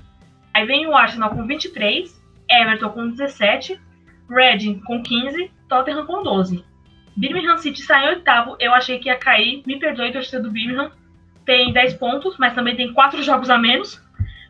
Aí 0.52 0.66
vem 0.66 0.86
o 0.86 0.94
Arsenal 0.94 1.30
com 1.30 1.46
23, 1.46 2.22
Everton 2.50 2.90
com 2.90 3.08
17, 3.08 3.80
Reading 4.28 4.80
com 4.80 5.02
15, 5.02 5.50
Tottenham 5.68 6.06
com 6.06 6.22
12. 6.22 6.64
Birmingham 7.16 7.58
City 7.58 7.80
está 7.80 8.02
em 8.02 8.08
oitavo. 8.08 8.56
Eu 8.58 8.72
achei 8.74 8.98
que 8.98 9.08
ia 9.08 9.16
cair. 9.16 9.62
Me 9.66 9.78
perdoe, 9.78 10.12
torcida 10.12 10.42
do 10.42 10.50
Birmingham. 10.50 10.90
Tem 11.44 11.72
10 11.72 11.94
pontos, 11.94 12.36
mas 12.38 12.54
também 12.54 12.76
tem 12.76 12.92
4 12.92 13.22
jogos 13.22 13.50
a 13.50 13.58
menos. 13.58 14.02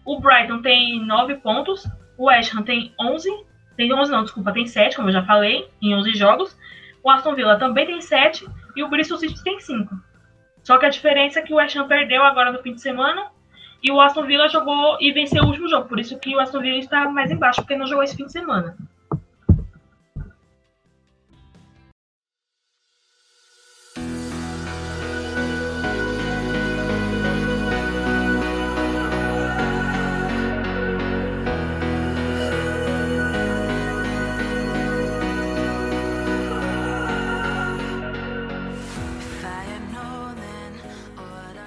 O 0.04 0.20
Brighton 0.20 0.62
tem 0.62 1.04
9 1.04 1.36
pontos. 1.36 1.86
O 2.18 2.26
West 2.26 2.54
Ham 2.54 2.62
tem 2.62 2.94
11. 3.00 3.28
Tem 3.76 3.92
11 3.92 4.12
não, 4.12 4.22
desculpa, 4.22 4.52
tem 4.52 4.66
7, 4.66 4.96
como 4.96 5.08
eu 5.08 5.12
já 5.12 5.24
falei, 5.24 5.66
em 5.80 5.94
11 5.94 6.14
jogos. 6.14 6.56
O 7.02 7.10
Aston 7.10 7.34
Villa 7.34 7.58
também 7.58 7.86
tem 7.86 8.00
7. 8.00 8.46
E 8.76 8.82
o 8.82 8.88
Bristol 8.88 9.18
City 9.18 9.42
tem 9.42 9.58
5. 9.58 9.94
Só 10.62 10.78
que 10.78 10.86
a 10.86 10.90
diferença 10.90 11.40
é 11.40 11.42
que 11.42 11.52
o 11.52 11.56
West 11.56 11.76
Ham 11.76 11.88
perdeu 11.88 12.22
agora 12.22 12.52
no 12.52 12.62
fim 12.62 12.74
de 12.74 12.80
semana. 12.80 13.26
E 13.82 13.90
o 13.90 14.00
Aston 14.00 14.24
Villa 14.24 14.48
jogou 14.48 14.96
e 15.00 15.10
venceu 15.10 15.42
o 15.42 15.46
último 15.46 15.68
jogo. 15.68 15.88
Por 15.88 15.98
isso 15.98 16.18
que 16.18 16.36
o 16.36 16.40
Aston 16.40 16.60
Villa 16.60 16.78
está 16.78 17.08
mais 17.10 17.30
embaixo, 17.30 17.60
porque 17.62 17.76
não 17.76 17.86
jogou 17.86 18.04
esse 18.04 18.16
fim 18.16 18.26
de 18.26 18.32
semana. 18.32 18.76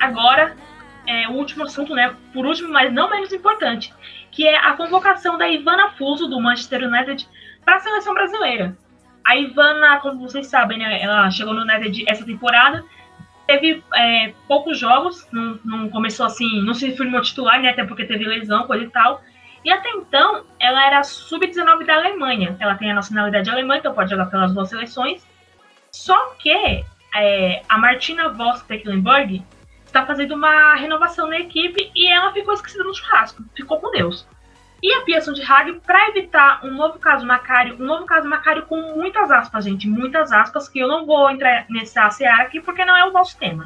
Agora, 0.05 0.55
é, 1.07 1.27
o 1.27 1.31
último 1.31 1.63
assunto, 1.63 1.95
né? 1.95 2.15
Por 2.31 2.45
último, 2.45 2.71
mas 2.71 2.93
não 2.93 3.09
menos 3.09 3.33
importante, 3.33 3.91
que 4.31 4.47
é 4.47 4.55
a 4.55 4.73
convocação 4.73 5.35
da 5.35 5.49
Ivana 5.49 5.89
Fuso, 5.91 6.27
do 6.27 6.39
Manchester 6.39 6.87
United, 6.87 7.27
para 7.63 7.77
a 7.77 7.79
seleção 7.79 8.13
brasileira. 8.13 8.77
A 9.23 9.35
Ivana, 9.35 9.99
como 10.01 10.19
vocês 10.19 10.45
sabem, 10.45 10.77
né, 10.77 11.01
ela 11.01 11.31
chegou 11.31 11.55
no 11.55 11.61
United 11.61 12.05
essa 12.07 12.23
temporada, 12.23 12.85
teve 13.47 13.83
é, 13.95 14.33
poucos 14.47 14.77
jogos, 14.77 15.27
não, 15.31 15.59
não, 15.65 15.89
começou 15.89 16.27
assim, 16.27 16.61
não 16.61 16.75
se 16.75 16.95
firmou 16.95 17.19
titular, 17.21 17.59
né, 17.59 17.69
até 17.69 17.83
porque 17.83 18.05
teve 18.05 18.23
lesão, 18.25 18.67
coisa 18.67 18.83
e 18.83 18.89
tal. 18.89 19.23
E 19.63 19.71
até 19.71 19.89
então, 19.89 20.45
ela 20.59 20.85
era 20.85 21.03
sub-19 21.03 21.83
da 21.83 21.95
Alemanha. 21.95 22.55
Ela 22.59 22.75
tem 22.75 22.91
a 22.91 22.93
nacionalidade 22.93 23.49
alemã, 23.49 23.77
então 23.77 23.95
pode 23.95 24.11
jogar 24.11 24.27
pelas 24.27 24.53
duas 24.53 24.69
seleções. 24.69 25.27
Só 25.91 26.35
que 26.37 26.51
é, 27.15 27.63
a 27.67 27.77
Martina 27.79 28.29
Voss 28.29 28.61
Tecklenburg 28.61 29.43
está 29.95 30.05
fazendo 30.05 30.35
uma 30.35 30.75
renovação 30.75 31.29
na 31.29 31.39
equipe 31.39 31.89
e 31.95 32.07
ela 32.11 32.33
ficou 32.33 32.53
esquecida 32.53 32.83
no 32.83 32.93
churrasco, 32.93 33.41
ficou 33.55 33.79
com 33.79 33.89
Deus. 33.91 34.27
E 34.83 34.93
a 34.93 35.01
Pia 35.01 35.21
Sundhage, 35.21 35.79
para 35.85 36.09
evitar 36.09 36.59
um 36.65 36.71
novo 36.71 36.99
caso 36.99 37.25
Macário, 37.25 37.75
um 37.75 37.85
novo 37.85 38.05
caso 38.05 38.27
Macário 38.27 38.65
com 38.65 38.75
muitas 38.93 39.31
aspas, 39.31 39.63
gente, 39.63 39.87
muitas 39.87 40.33
aspas, 40.33 40.67
que 40.67 40.79
eu 40.79 40.87
não 40.89 41.05
vou 41.05 41.31
entrar 41.31 41.65
nessa 41.69 42.09
seara 42.09 42.43
aqui 42.43 42.59
porque 42.59 42.83
não 42.83 42.95
é 42.95 43.05
o 43.05 43.13
nosso 43.13 43.39
tema. 43.39 43.65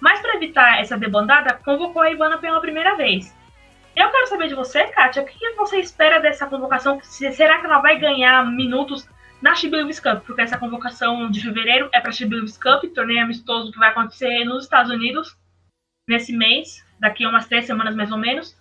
Mas 0.00 0.20
para 0.20 0.36
evitar 0.36 0.80
essa 0.80 0.96
debandada, 0.96 1.60
convocou 1.62 2.00
a 2.00 2.10
Ivana 2.10 2.38
pela 2.38 2.60
primeira 2.60 2.96
vez. 2.96 3.36
Eu 3.94 4.10
quero 4.10 4.26
saber 4.28 4.48
de 4.48 4.54
você, 4.54 4.84
Kátia, 4.84 5.22
o 5.22 5.26
que 5.26 5.50
você 5.52 5.78
espera 5.78 6.18
dessa 6.18 6.46
convocação? 6.46 6.98
Será 7.02 7.58
que 7.58 7.66
ela 7.66 7.78
vai 7.80 7.98
ganhar 7.98 8.44
minutos 8.46 9.06
na 9.42 9.54
Chibilvis 9.54 10.00
Cup, 10.00 10.24
porque 10.24 10.40
essa 10.40 10.56
convocação 10.56 11.30
de 11.30 11.42
fevereiro 11.42 11.90
é 11.92 12.00
para 12.00 12.08
a 12.08 12.12
Chibilvis 12.12 12.56
Cup, 12.56 12.84
torneio 12.94 13.22
amistoso 13.22 13.70
que 13.70 13.78
vai 13.78 13.90
acontecer 13.90 14.44
nos 14.44 14.64
Estados 14.64 14.90
Unidos 14.90 15.36
nesse 16.08 16.32
mês, 16.32 16.84
daqui 16.98 17.24
a 17.24 17.28
umas 17.28 17.46
três 17.46 17.66
semanas 17.66 17.94
mais 17.94 18.10
ou 18.10 18.18
menos. 18.18 18.56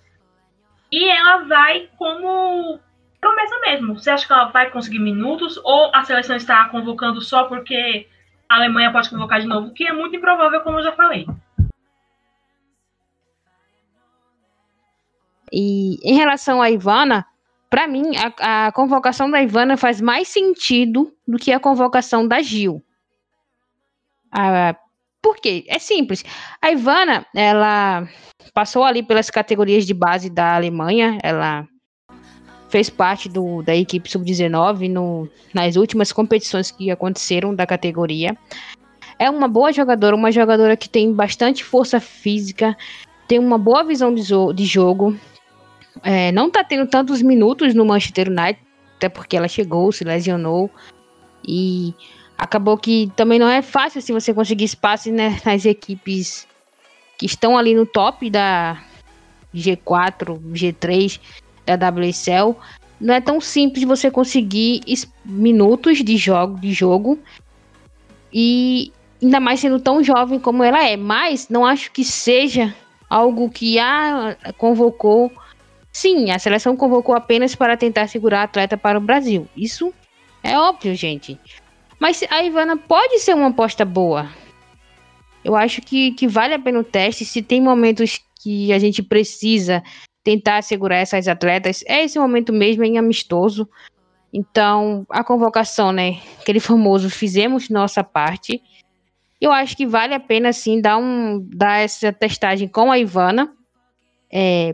E 0.91 1.09
ela 1.09 1.43
vai 1.45 1.89
como 1.97 2.79
promessa 3.19 3.59
mesmo. 3.59 3.97
Você 3.97 4.09
acha 4.09 4.25
que 4.25 4.33
ela 4.33 4.45
vai 4.45 4.69
conseguir 4.69 4.99
minutos 4.99 5.57
ou 5.63 5.91
a 5.93 6.03
seleção 6.03 6.35
está 6.35 6.67
convocando 6.69 7.21
só 7.21 7.45
porque 7.45 8.07
a 8.49 8.55
Alemanha 8.55 8.91
pode 8.91 9.09
convocar 9.09 9.39
de 9.39 9.47
novo, 9.47 9.73
que 9.73 9.87
é 9.87 9.93
muito 9.93 10.15
improvável, 10.15 10.61
como 10.61 10.79
eu 10.79 10.83
já 10.83 10.91
falei. 10.91 11.25
E 15.53 15.99
em 16.03 16.15
relação 16.15 16.61
à 16.61 16.69
Ivana, 16.69 17.25
para 17.69 17.87
mim, 17.87 18.11
a, 18.17 18.67
a, 18.67 18.71
convocação 18.71 19.29
da 19.29 19.41
Ivana 19.41 19.77
faz 19.77 20.01
mais 20.01 20.27
sentido 20.27 21.13
do 21.27 21.37
que 21.37 21.51
a 21.51 21.59
convocação 21.59 22.27
da 22.27 22.41
Gil. 22.41 22.83
Ah, 24.31 24.75
por 25.21 25.37
quê? 25.37 25.63
É 25.67 25.79
simples. 25.79 26.23
A 26.61 26.71
Ivana, 26.71 27.25
ela 27.35 28.07
passou 28.53 28.83
ali 28.83 29.03
pelas 29.03 29.29
categorias 29.29 29.85
de 29.85 29.93
base 29.93 30.29
da 30.29 30.55
Alemanha, 30.55 31.19
ela 31.21 31.67
fez 32.69 32.89
parte 32.89 33.27
do, 33.27 33.61
da 33.61 33.75
equipe 33.75 34.09
sub-19 34.09 35.29
nas 35.53 35.75
últimas 35.75 36.11
competições 36.11 36.71
que 36.71 36.89
aconteceram 36.89 37.53
da 37.53 37.67
categoria. 37.67 38.35
É 39.19 39.29
uma 39.29 39.47
boa 39.47 39.71
jogadora, 39.71 40.15
uma 40.15 40.31
jogadora 40.31 40.75
que 40.77 40.89
tem 40.89 41.13
bastante 41.13 41.63
força 41.63 41.99
física, 41.99 42.75
tem 43.27 43.37
uma 43.37 43.57
boa 43.57 43.83
visão 43.83 44.13
de, 44.13 44.23
de 44.55 44.65
jogo, 44.65 45.15
é, 46.01 46.31
não 46.31 46.49
tá 46.49 46.63
tendo 46.63 46.87
tantos 46.89 47.21
minutos 47.21 47.73
no 47.73 47.85
Manchester 47.85 48.29
United, 48.29 48.59
até 48.95 49.09
porque 49.09 49.35
ela 49.35 49.47
chegou, 49.47 49.91
se 49.91 50.03
lesionou. 50.03 50.69
E 51.47 51.93
acabou 52.41 52.75
que 52.75 53.11
também 53.15 53.37
não 53.37 53.47
é 53.47 53.61
fácil 53.61 53.99
assim 53.99 54.13
você 54.13 54.33
conseguir 54.33 54.63
espaço 54.63 55.11
né, 55.11 55.39
nas 55.45 55.63
equipes 55.63 56.47
que 57.15 57.27
estão 57.27 57.55
ali 57.55 57.75
no 57.75 57.85
top 57.85 58.31
da 58.31 58.83
G4, 59.53 60.41
G3 60.51 61.19
da 61.67 61.75
WSL. 61.75 62.55
Não 62.99 63.13
é 63.13 63.21
tão 63.21 63.39
simples 63.39 63.83
você 63.83 64.09
conseguir 64.09 64.81
minutos 65.23 65.99
de 65.99 66.17
jogo, 66.17 66.59
de 66.59 66.73
jogo 66.73 67.19
e 68.33 68.91
ainda 69.21 69.39
mais 69.39 69.59
sendo 69.59 69.79
tão 69.79 70.03
jovem 70.03 70.39
como 70.39 70.63
ela 70.63 70.83
é. 70.83 70.97
Mas 70.97 71.47
não 71.47 71.63
acho 71.63 71.91
que 71.91 72.03
seja 72.03 72.73
algo 73.07 73.51
que 73.51 73.77
a 73.77 74.35
convocou 74.57 75.31
Sim, 75.93 76.31
a 76.31 76.39
seleção 76.39 76.75
convocou 76.75 77.13
apenas 77.13 77.53
para 77.53 77.75
tentar 77.75 78.07
segurar 78.07 78.39
a 78.39 78.43
atleta 78.43 78.77
para 78.77 78.97
o 78.97 79.01
Brasil. 79.01 79.45
Isso 79.55 79.93
é 80.41 80.57
óbvio, 80.57 80.95
gente. 80.95 81.37
Mas 82.01 82.23
a 82.31 82.43
Ivana 82.43 82.75
pode 82.77 83.19
ser 83.19 83.35
uma 83.35 83.49
aposta 83.49 83.85
boa. 83.85 84.27
Eu 85.45 85.55
acho 85.55 85.81
que, 85.83 86.13
que 86.13 86.27
vale 86.27 86.55
a 86.55 86.59
pena 86.59 86.79
o 86.79 86.83
teste. 86.83 87.23
Se 87.23 87.43
tem 87.43 87.61
momentos 87.61 88.19
que 88.41 88.73
a 88.73 88.79
gente 88.79 89.03
precisa 89.03 89.83
tentar 90.23 90.63
segurar 90.63 90.95
essas 90.95 91.27
atletas, 91.27 91.83
é 91.85 92.03
esse 92.03 92.17
momento 92.17 92.51
mesmo 92.51 92.83
em 92.83 92.97
amistoso. 92.97 93.69
Então, 94.33 95.05
a 95.11 95.23
convocação, 95.23 95.91
né? 95.91 96.19
Aquele 96.41 96.59
famoso 96.59 97.07
fizemos 97.07 97.69
nossa 97.69 98.03
parte. 98.03 98.59
Eu 99.39 99.51
acho 99.51 99.77
que 99.77 99.85
vale 99.85 100.15
a 100.15 100.19
pena 100.19 100.51
sim 100.51 100.81
dar, 100.81 100.97
um, 100.97 101.39
dar 101.53 101.81
essa 101.81 102.11
testagem 102.11 102.67
com 102.67 102.91
a 102.91 102.97
Ivana. 102.97 103.53
É, 104.33 104.73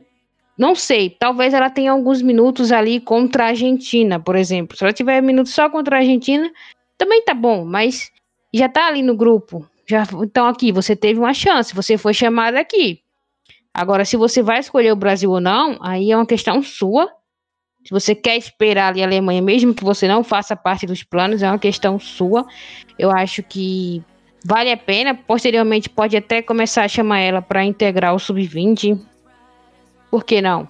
não 0.58 0.76
sei, 0.76 1.10
talvez 1.10 1.54
ela 1.54 1.70
tenha 1.70 1.92
alguns 1.92 2.22
minutos 2.22 2.72
ali 2.72 3.02
contra 3.02 3.46
a 3.46 3.48
Argentina, 3.50 4.18
por 4.18 4.38
exemplo. 4.38 4.78
Se 4.78 4.86
ela 4.86 4.94
tiver 4.94 5.22
minutos 5.22 5.54
só 5.54 5.70
contra 5.70 5.98
a 5.98 6.00
Argentina, 6.00 6.50
também 6.98 7.24
tá 7.24 7.34
bom, 7.34 7.66
mas 7.66 8.12
já 8.54 8.68
tá 8.68 8.88
ali 8.88 9.02
no 9.02 9.16
grupo. 9.16 9.68
Já, 9.88 10.04
então 10.22 10.48
aqui, 10.48 10.72
você 10.72 10.96
teve 10.96 11.20
uma 11.20 11.34
chance, 11.34 11.74
você 11.74 11.98
foi 11.98 12.14
chamada 12.14 12.60
aqui. 12.60 13.02
Agora, 13.74 14.04
se 14.04 14.18
você 14.18 14.42
vai 14.42 14.60
escolher 14.60 14.92
o 14.92 14.96
Brasil 14.96 15.30
ou 15.30 15.40
não, 15.40 15.78
aí 15.82 16.12
é 16.12 16.16
uma 16.16 16.26
questão 16.26 16.62
sua. 16.64 17.08
Se 17.86 17.92
você 17.92 18.14
quer 18.14 18.36
esperar 18.36 18.90
ali 18.90 19.02
a 19.02 19.06
Alemanha, 19.06 19.42
mesmo 19.42 19.74
que 19.74 19.84
você 19.84 20.08
não 20.08 20.24
faça 20.24 20.56
parte 20.56 20.86
dos 20.86 21.04
planos, 21.04 21.42
é 21.42 21.48
uma 21.50 21.60
questão 21.60 22.00
sua. 22.00 22.46
Eu 22.98 23.12
acho 23.12 23.42
que 23.44 24.04
vale 24.44 24.72
a 24.72 24.78
pena. 24.78 25.14
Posteriormente, 25.14 25.90
pode 25.90 26.18
até 26.18 26.42
começar 26.42 26.84
a 26.84 26.88
chamar 26.88 27.20
ela 27.20 27.42
para 27.42 27.64
integrar 27.64 28.14
o 28.14 28.20
sub-20 28.20 29.00
por 30.10 30.24
que 30.24 30.42
não? 30.42 30.68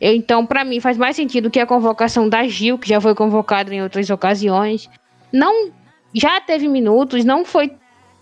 Eu, 0.00 0.14
então, 0.14 0.46
para 0.46 0.64
mim, 0.64 0.80
faz 0.80 0.96
mais 0.96 1.16
sentido 1.16 1.50
que 1.50 1.58
a 1.58 1.66
convocação 1.66 2.28
da 2.28 2.46
Gil, 2.46 2.78
que 2.78 2.88
já 2.88 3.00
foi 3.00 3.14
convocada 3.14 3.74
em 3.74 3.82
outras 3.82 4.08
ocasiões. 4.10 4.88
Não 5.32 5.70
já 6.14 6.40
teve 6.40 6.68
minutos, 6.68 7.24
não 7.24 7.44
foi 7.44 7.72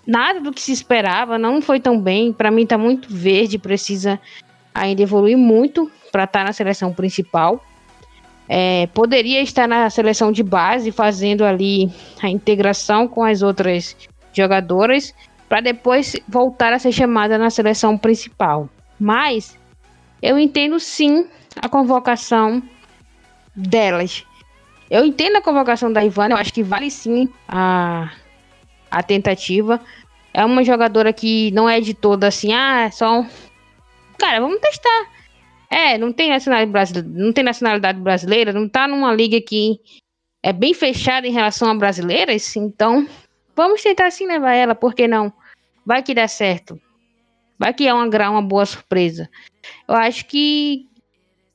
nada 0.07 0.40
do 0.40 0.53
que 0.53 0.61
se 0.61 0.73
esperava, 0.73 1.38
não 1.38 1.61
foi 1.61 1.81
tão 1.81 2.01
bem. 2.01 2.33
Para 2.33 2.51
mim, 2.51 2.66
tá 2.66 2.79
muito 2.79 3.09
verde, 3.12 3.59
precisa 3.59 4.21
ainda 4.75 5.03
evoluir 5.03 5.37
muito 5.37 5.90
para 6.12 6.25
estar 6.25 6.40
tá 6.40 6.45
na 6.47 6.53
seleção 6.53 6.92
principal. 6.92 7.64
É, 8.49 8.87
poderia 8.88 9.42
estar 9.42 9.66
na 9.66 9.90
seleção 9.90 10.31
de 10.31 10.42
base, 10.42 10.92
fazendo 10.92 11.45
ali 11.45 11.90
a 12.23 12.29
integração 12.29 13.09
com 13.09 13.25
as 13.25 13.42
outras 13.42 13.97
jogadoras, 14.33 15.12
para 15.49 15.61
depois 15.61 16.14
voltar 16.29 16.73
a 16.73 16.79
ser 16.79 16.92
chamada 16.92 17.38
na 17.38 17.51
seleção 17.51 17.99
principal. 17.99 18.69
Mas 18.99 19.59
eu 20.23 20.38
entendo 20.38 20.79
sim 20.79 21.27
a 21.61 21.69
convocação 21.69 22.62
delas. 23.55 24.25
Eu 24.90 25.05
entendo 25.05 25.37
a 25.37 25.42
convocação 25.42 25.92
da 25.92 26.05
Ivana, 26.05 26.35
eu 26.35 26.38
acho 26.38 26.53
que 26.53 26.62
vale 26.62 26.90
sim 26.90 27.29
a, 27.49 28.12
a 28.90 29.03
tentativa. 29.03 29.81
É 30.33 30.44
uma 30.44 30.62
jogadora 30.62 31.12
que 31.12 31.51
não 31.53 31.68
é 31.68 31.81
de 31.81 31.94
toda 31.94 32.29
assim, 32.29 32.53
ah, 32.53 32.83
é 32.87 32.90
só 32.90 33.20
um... 33.20 33.29
Cara, 34.18 34.40
vamos 34.40 34.61
testar. 34.61 35.11
É, 35.70 35.99
não 35.99 36.12
tem 36.12 36.31
nacionalidade 36.31 36.70
brasileira, 36.70 37.09
não 37.09 37.33
tem 37.33 37.44
nacionalidade 37.44 38.01
brasileira, 38.01 38.53
não 38.53 38.68
tá 38.68 38.87
numa 38.87 39.12
liga 39.12 39.40
que 39.40 39.81
é 40.42 40.53
bem 40.53 40.72
fechada 40.72 41.27
em 41.27 41.33
relação 41.33 41.68
a 41.68 41.75
brasileiras, 41.75 42.55
então 42.55 43.07
vamos 43.55 43.83
tentar 43.83 44.11
sim 44.12 44.27
levar 44.27 44.53
ela, 44.53 44.75
por 44.75 44.94
que 44.94 45.09
não? 45.09 45.33
Vai 45.85 46.03
que 46.03 46.14
dá 46.14 46.29
certo. 46.29 46.81
Vai 47.59 47.72
que 47.72 47.87
é 47.87 47.92
uma, 47.92 48.07
uma 48.31 48.42
boa 48.42 48.66
surpresa. 48.66 49.29
Eu 49.88 49.94
acho 49.94 50.27
que. 50.27 50.87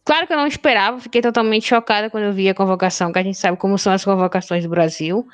Claro 0.04 0.26
que 0.26 0.34
eu 0.34 0.38
não 0.38 0.48
esperava, 0.48 1.00
fiquei 1.00 1.22
totalmente 1.22 1.68
chocada 1.68 2.10
quando 2.10 2.24
eu 2.24 2.34
vi 2.34 2.50
a 2.50 2.56
convocação, 2.56 3.12
que 3.12 3.20
a 3.20 3.24
gente 3.24 3.38
sabe 3.38 3.58
como 3.58 3.78
são 3.78 3.94
as 3.94 4.04
convocações 4.04 4.64
do 4.64 4.70
Brasil. 4.70 5.28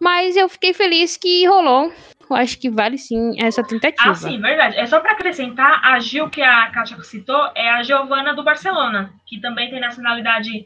Mas 0.00 0.36
eu 0.36 0.48
fiquei 0.48 0.72
feliz 0.72 1.16
que 1.16 1.46
rolou. 1.46 1.92
Eu 2.30 2.36
acho 2.36 2.58
que 2.58 2.70
vale 2.70 2.96
sim 2.96 3.34
essa 3.42 3.62
tentativa. 3.62 4.10
Ah, 4.10 4.14
sim, 4.14 4.40
verdade. 4.40 4.78
É 4.78 4.86
só 4.86 5.00
para 5.00 5.12
acrescentar, 5.12 5.80
a 5.84 5.98
Gil 5.98 6.30
que 6.30 6.42
a 6.42 6.70
Kátia 6.70 7.00
citou 7.02 7.50
é 7.54 7.70
a 7.70 7.82
Giovana 7.82 8.34
do 8.34 8.44
Barcelona, 8.44 9.12
que 9.26 9.40
também 9.40 9.68
tem 9.70 9.80
nacionalidade 9.80 10.64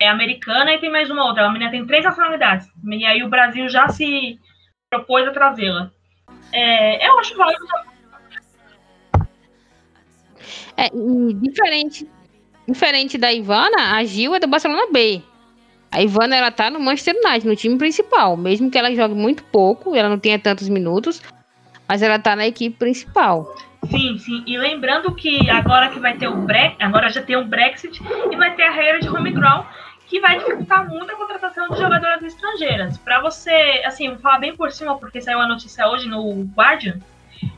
é, 0.00 0.08
americana 0.08 0.72
e 0.72 0.78
tem 0.78 0.90
mais 0.90 1.10
uma 1.10 1.24
outra. 1.24 1.46
A 1.46 1.50
menina 1.50 1.70
tem 1.70 1.86
três 1.86 2.04
nacionalidades. 2.04 2.66
E 2.86 3.04
aí 3.04 3.22
o 3.22 3.28
Brasil 3.28 3.68
já 3.68 3.88
se 3.88 4.38
propôs 4.88 5.26
a 5.26 5.32
trazê-la. 5.32 5.90
É, 6.52 7.06
eu 7.06 7.18
acho 7.18 7.36
válido 7.36 7.66
é, 10.76 10.90
diferente, 11.34 12.08
diferente 12.66 13.18
da 13.18 13.32
Ivana, 13.32 13.96
a 13.96 14.04
Gil 14.04 14.34
é 14.34 14.40
do 14.40 14.46
Barcelona 14.46 14.86
B. 14.92 15.22
A 15.90 16.02
Ivana, 16.02 16.34
ela 16.34 16.50
tá 16.50 16.70
no 16.70 16.80
Manchester 16.80 17.14
United, 17.24 17.46
no 17.46 17.54
time 17.54 17.78
principal. 17.78 18.36
Mesmo 18.36 18.70
que 18.70 18.76
ela 18.76 18.94
jogue 18.94 19.14
muito 19.14 19.44
pouco, 19.44 19.94
ela 19.94 20.08
não 20.08 20.18
tenha 20.18 20.38
tantos 20.38 20.68
minutos, 20.68 21.22
mas 21.88 22.02
ela 22.02 22.18
tá 22.18 22.34
na 22.34 22.46
equipe 22.46 22.76
principal. 22.76 23.54
Sim, 23.88 24.18
sim. 24.18 24.42
E 24.46 24.58
lembrando 24.58 25.14
que 25.14 25.48
agora 25.50 25.90
que 25.90 26.00
vai 26.00 26.16
ter 26.16 26.26
o 26.26 26.36
Brexit, 26.36 26.82
agora 26.82 27.10
já 27.10 27.22
tem 27.22 27.36
o 27.36 27.44
Brexit 27.44 28.02
e 28.30 28.36
vai 28.36 28.54
ter 28.54 28.64
a 28.64 28.70
regra 28.70 29.00
de 29.00 29.08
home 29.08 29.32
que 30.06 30.20
vai 30.20 30.38
dificultar 30.38 30.88
muito 30.88 31.12
a 31.12 31.16
contratação 31.16 31.68
de 31.68 31.76
jogadoras 31.76 32.22
estrangeiras. 32.22 32.98
Para 32.98 33.20
você, 33.20 33.82
assim, 33.84 34.08
vou 34.08 34.18
falar 34.18 34.38
bem 34.38 34.56
por 34.56 34.70
cima, 34.70 34.98
porque 34.98 35.20
saiu 35.20 35.40
a 35.40 35.48
notícia 35.48 35.86
hoje 35.88 36.08
no 36.08 36.42
Guardian, 36.56 36.98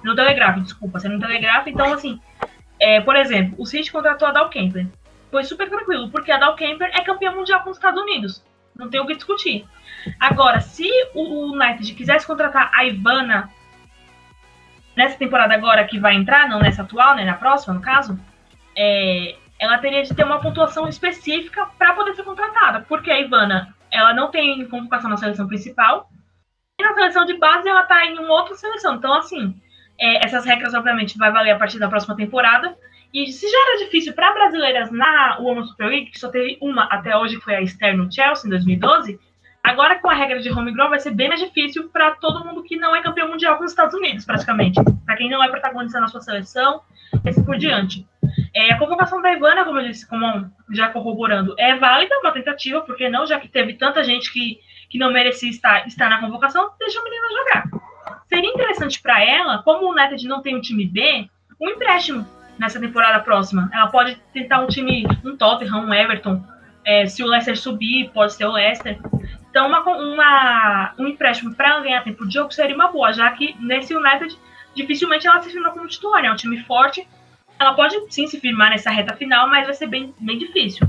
no 0.02 0.14
Telegraph, 0.14 0.58
desculpa, 0.60 0.98
saiu 1.00 1.14
no 1.14 1.20
Telegraph, 1.20 1.66
então 1.66 1.92
assim, 1.92 2.20
é, 2.78 3.00
por 3.00 3.16
exemplo, 3.16 3.54
o 3.58 3.66
City 3.66 3.90
contratou 3.90 4.28
a 4.28 4.32
Dal 4.32 4.48
Kemper. 4.48 4.86
Foi 5.30 5.44
super 5.44 5.68
tranquilo, 5.68 6.10
porque 6.10 6.30
a 6.30 6.38
Dal 6.38 6.54
Kemper 6.56 6.90
é 6.94 7.02
campeã 7.02 7.32
mundial 7.32 7.62
com 7.62 7.70
os 7.70 7.76
Estados 7.76 8.00
Unidos. 8.00 8.44
Não 8.74 8.88
tem 8.88 9.00
o 9.00 9.06
que 9.06 9.14
discutir. 9.14 9.66
Agora, 10.20 10.60
se 10.60 10.88
o 11.14 11.52
United 11.52 11.94
quisesse 11.94 12.26
contratar 12.26 12.70
a 12.74 12.84
Ivana 12.84 13.50
nessa 14.96 15.18
temporada 15.18 15.54
agora 15.54 15.84
que 15.84 15.98
vai 15.98 16.14
entrar, 16.14 16.48
não 16.48 16.60
nessa 16.60 16.82
atual, 16.82 17.14
né, 17.14 17.24
na 17.24 17.34
próxima, 17.34 17.74
no 17.74 17.80
caso, 17.80 18.18
é, 18.76 19.36
ela 19.58 19.78
teria 19.78 20.02
de 20.02 20.14
ter 20.14 20.24
uma 20.24 20.40
pontuação 20.40 20.88
específica 20.88 21.66
para 21.78 21.94
poder 21.94 22.14
ser 22.14 22.22
contratada, 22.22 22.84
porque 22.88 23.10
a 23.10 23.20
Ivana 23.20 23.74
ela 23.90 24.12
não 24.12 24.30
tem 24.30 24.66
convocação 24.68 25.08
na 25.10 25.16
seleção 25.16 25.46
principal 25.46 26.08
e 26.78 26.82
na 26.82 26.94
seleção 26.94 27.24
de 27.24 27.34
base 27.34 27.68
ela 27.68 27.82
está 27.82 28.04
em 28.06 28.18
uma 28.18 28.32
outra 28.32 28.54
seleção. 28.54 28.96
Então, 28.96 29.12
assim, 29.14 29.58
é, 29.98 30.24
essas 30.24 30.44
regras, 30.44 30.74
obviamente, 30.74 31.18
vai 31.18 31.32
valer 31.32 31.52
a 31.52 31.58
partir 31.58 31.78
da 31.78 31.88
próxima 31.88 32.16
temporada. 32.16 32.76
E 33.12 33.32
se 33.32 33.48
já 33.48 33.58
era 33.68 33.84
difícil 33.84 34.12
para 34.12 34.32
brasileiras 34.32 34.90
na 34.90 35.38
Women's 35.40 35.68
Super 35.70 35.88
League, 35.88 36.10
que 36.10 36.18
só 36.18 36.28
teve 36.28 36.58
uma 36.60 36.84
até 36.84 37.16
hoje, 37.16 37.36
que 37.36 37.44
foi 37.44 37.54
a 37.54 37.62
Esther 37.62 37.96
no 37.96 38.12
Chelsea, 38.12 38.46
em 38.46 38.50
2012, 38.50 39.18
Agora, 39.66 39.98
com 39.98 40.08
a 40.08 40.14
regra 40.14 40.38
de 40.38 40.48
home 40.48 40.70
ground, 40.72 40.90
vai 40.90 41.00
ser 41.00 41.10
bem 41.10 41.26
mais 41.26 41.40
difícil 41.40 41.88
para 41.88 42.12
todo 42.12 42.44
mundo 42.44 42.62
que 42.62 42.76
não 42.76 42.94
é 42.94 43.02
campeão 43.02 43.26
mundial 43.26 43.58
com 43.58 43.64
os 43.64 43.72
Estados 43.72 43.96
Unidos, 43.96 44.24
praticamente. 44.24 44.80
Para 45.04 45.16
quem 45.16 45.28
não 45.28 45.42
é 45.42 45.48
protagonista 45.48 45.98
na 45.98 46.06
sua 46.06 46.20
seleção, 46.20 46.82
esse 47.24 47.44
por 47.44 47.58
diante. 47.58 48.06
É, 48.54 48.72
a 48.72 48.78
convocação 48.78 49.20
da 49.20 49.32
Ivana, 49.32 49.64
como 49.64 49.80
eu 49.80 49.88
disse, 49.88 50.08
como 50.08 50.48
já 50.70 50.88
corroborando, 50.90 51.56
é 51.58 51.74
válida, 51.74 52.16
uma 52.20 52.30
tentativa, 52.30 52.80
porque 52.82 53.08
não, 53.08 53.26
já 53.26 53.40
que 53.40 53.48
teve 53.48 53.74
tanta 53.74 54.04
gente 54.04 54.32
que, 54.32 54.60
que 54.88 54.98
não 54.98 55.12
merecia 55.12 55.50
estar, 55.50 55.84
estar 55.88 56.08
na 56.08 56.20
convocação, 56.20 56.70
deixa 56.78 57.00
a 57.00 57.02
menina 57.02 57.26
jogar. 57.36 57.64
Seria 58.28 58.50
interessante 58.50 59.00
para 59.00 59.22
ela, 59.22 59.62
como 59.62 59.86
o 59.86 59.92
United 59.92 60.26
não 60.26 60.42
tem 60.42 60.56
um 60.56 60.60
time 60.60 60.84
B, 60.86 61.28
um 61.60 61.68
empréstimo 61.70 62.26
nessa 62.58 62.80
temporada 62.80 63.22
próxima. 63.22 63.70
Ela 63.72 63.86
pode 63.88 64.16
tentar 64.32 64.60
um 64.60 64.66
time, 64.66 65.06
um 65.24 65.36
Tottenham, 65.36 65.86
um 65.86 65.94
Everton. 65.94 66.42
É, 66.84 67.06
se 67.06 67.22
o 67.22 67.26
Leicester 67.26 67.56
subir, 67.56 68.10
pode 68.10 68.32
ser 68.32 68.46
o 68.46 68.52
Leicester. 68.52 68.98
Então, 69.50 69.68
uma, 69.68 69.80
uma 69.80 70.94
um 70.98 71.06
empréstimo 71.06 71.54
para 71.54 71.70
ela 71.70 71.80
ganhar 71.80 72.04
tempo 72.04 72.26
de 72.26 72.34
jogo 72.34 72.52
seria 72.52 72.74
uma 72.74 72.88
boa, 72.88 73.12
já 73.12 73.30
que 73.32 73.56
nesse 73.58 73.94
United 73.94 74.36
dificilmente 74.74 75.26
ela 75.26 75.40
se 75.40 75.50
firma 75.50 75.70
como 75.70 75.86
titular. 75.88 76.24
É 76.24 76.30
um 76.30 76.36
time 76.36 76.62
forte. 76.64 77.06
Ela 77.58 77.74
pode 77.74 77.96
sim 78.12 78.26
se 78.26 78.38
firmar 78.38 78.70
nessa 78.70 78.90
reta 78.90 79.16
final, 79.16 79.48
mas 79.48 79.64
vai 79.64 79.74
ser 79.74 79.86
bem, 79.86 80.14
bem 80.20 80.38
difícil. 80.38 80.86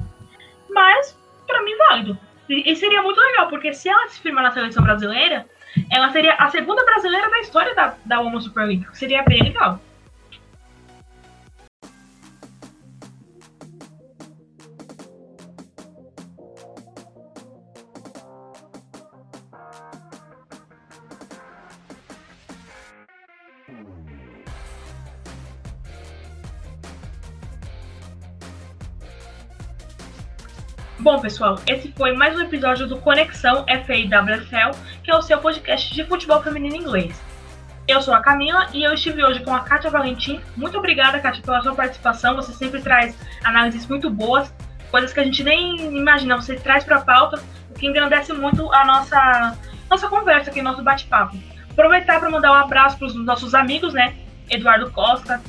Mas, 0.69 1.17
para 1.47 1.63
mim, 1.63 1.75
válido. 1.77 2.17
E, 2.49 2.69
e 2.71 2.75
seria 2.75 3.01
muito 3.01 3.19
legal, 3.19 3.47
porque 3.47 3.73
se 3.73 3.89
ela 3.89 4.07
se 4.09 4.19
firmar 4.19 4.43
na 4.43 4.51
seleção 4.51 4.83
brasileira, 4.83 5.45
ela 5.91 6.11
seria 6.11 6.33
a 6.35 6.49
segunda 6.49 6.83
brasileira 6.85 7.29
da 7.29 7.39
história 7.39 7.75
da, 7.75 7.95
da 8.05 8.19
Women's 8.19 8.43
Super 8.43 8.65
League. 8.65 8.87
Seria 8.93 9.23
bem 9.23 9.41
legal. 9.41 9.79
Bom, 31.07 31.21
pessoal, 31.21 31.57
esse 31.65 31.89
foi 31.93 32.11
mais 32.11 32.35
um 32.35 32.41
episódio 32.41 32.85
do 32.85 32.97
Conexão 32.97 33.65
FAWFL, 33.65 34.77
que 35.01 35.09
é 35.09 35.15
o 35.15 35.21
seu 35.21 35.37
podcast 35.37 35.95
de 35.95 36.03
futebol 36.03 36.43
feminino 36.43 36.75
inglês. 36.75 37.17
Eu 37.87 38.01
sou 38.01 38.13
a 38.13 38.19
Camila 38.19 38.67
e 38.73 38.83
eu 38.83 38.93
estive 38.93 39.23
hoje 39.23 39.39
com 39.39 39.55
a 39.55 39.61
Kátia 39.61 39.89
Valentim. 39.89 40.41
Muito 40.57 40.77
obrigada, 40.77 41.17
Kátia, 41.21 41.41
pela 41.41 41.61
sua 41.61 41.73
participação. 41.73 42.35
Você 42.35 42.51
sempre 42.51 42.81
traz 42.81 43.17
análises 43.41 43.87
muito 43.87 44.09
boas, 44.09 44.53
coisas 44.91 45.13
que 45.13 45.21
a 45.21 45.23
gente 45.23 45.45
nem 45.45 45.77
imagina. 45.97 46.35
Você 46.35 46.57
traz 46.57 46.83
para 46.83 46.97
a 46.97 47.01
pauta, 47.01 47.41
o 47.69 47.73
que 47.73 47.87
engrandece 47.87 48.33
muito 48.33 48.69
a 48.73 48.83
nossa, 48.83 49.57
nossa 49.89 50.09
conversa 50.09 50.49
aqui, 50.51 50.61
nosso 50.61 50.83
bate-papo. 50.83 51.37
Aproveitar 51.71 52.19
para 52.19 52.29
mandar 52.29 52.51
um 52.51 52.55
abraço 52.55 52.97
para 52.97 53.07
os 53.07 53.15
nossos 53.15 53.55
amigos, 53.55 53.93
né? 53.93 54.13
Eduardo 54.49 54.91
Costa, 54.91 55.41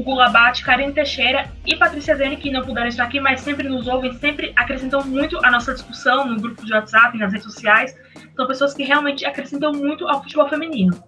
o 0.00 0.02
Gulabate, 0.02 0.64
Karine 0.64 0.92
Teixeira 0.92 1.50
e 1.66 1.76
Patrícia 1.76 2.16
Zene, 2.16 2.36
que 2.36 2.50
não 2.50 2.64
puderam 2.64 2.88
estar 2.88 3.04
aqui, 3.04 3.20
mas 3.20 3.40
sempre 3.40 3.68
nos 3.68 3.86
ouvem, 3.86 4.12
sempre 4.14 4.52
acrescentam 4.56 5.04
muito 5.04 5.38
à 5.44 5.50
nossa 5.50 5.74
discussão 5.74 6.26
no 6.26 6.40
grupo 6.40 6.64
de 6.64 6.72
WhatsApp, 6.72 7.16
nas 7.18 7.30
redes 7.30 7.44
sociais. 7.44 7.94
São 8.34 8.46
pessoas 8.46 8.72
que 8.72 8.82
realmente 8.82 9.26
acrescentam 9.26 9.72
muito 9.72 10.08
ao 10.08 10.22
futebol 10.22 10.48
feminino. 10.48 11.04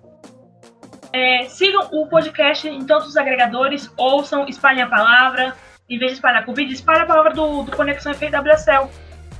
É, 1.11 1.45
sigam 1.45 1.88
o 1.90 2.07
podcast 2.07 2.68
em 2.68 2.84
todos 2.84 3.09
os 3.09 3.16
agregadores, 3.16 3.90
ouçam, 3.97 4.47
espalhem 4.47 4.82
a 4.82 4.86
palavra. 4.86 5.57
Em 5.88 5.99
vez 5.99 6.12
de 6.12 6.16
espalhar 6.18 6.45
com 6.45 6.53
vídeo, 6.53 6.74
espalhe 6.74 7.01
a 7.01 7.07
palavra 7.07 7.32
do, 7.32 7.62
do 7.62 7.72
Conexão 7.74 8.12
FWSL. 8.12 8.90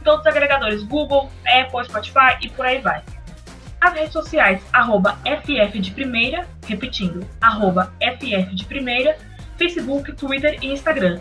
Em 0.01 0.05
todos 0.05 0.21
os 0.21 0.27
agregadores, 0.27 0.83
Google, 0.83 1.31
Apple, 1.47 1.85
Spotify 1.85 2.39
e 2.41 2.49
por 2.49 2.65
aí 2.65 2.79
vai. 2.79 3.03
As 3.83 3.93
redes 3.95 4.13
sociais, 4.13 4.63
arroba 4.73 5.19
FF 5.25 5.79
de 5.79 5.91
primeira, 5.91 6.47
repetindo, 6.67 7.27
arroba 7.41 7.93
FF 8.01 8.55
de 8.55 8.65
primeira, 8.65 9.17
Facebook, 9.57 10.13
Twitter 10.13 10.59
e 10.63 10.73
Instagram. 10.73 11.21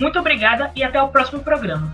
Muito 0.00 0.18
obrigada 0.18 0.72
e 0.74 0.82
até 0.82 1.00
o 1.00 1.08
próximo 1.08 1.40
programa. 1.42 1.92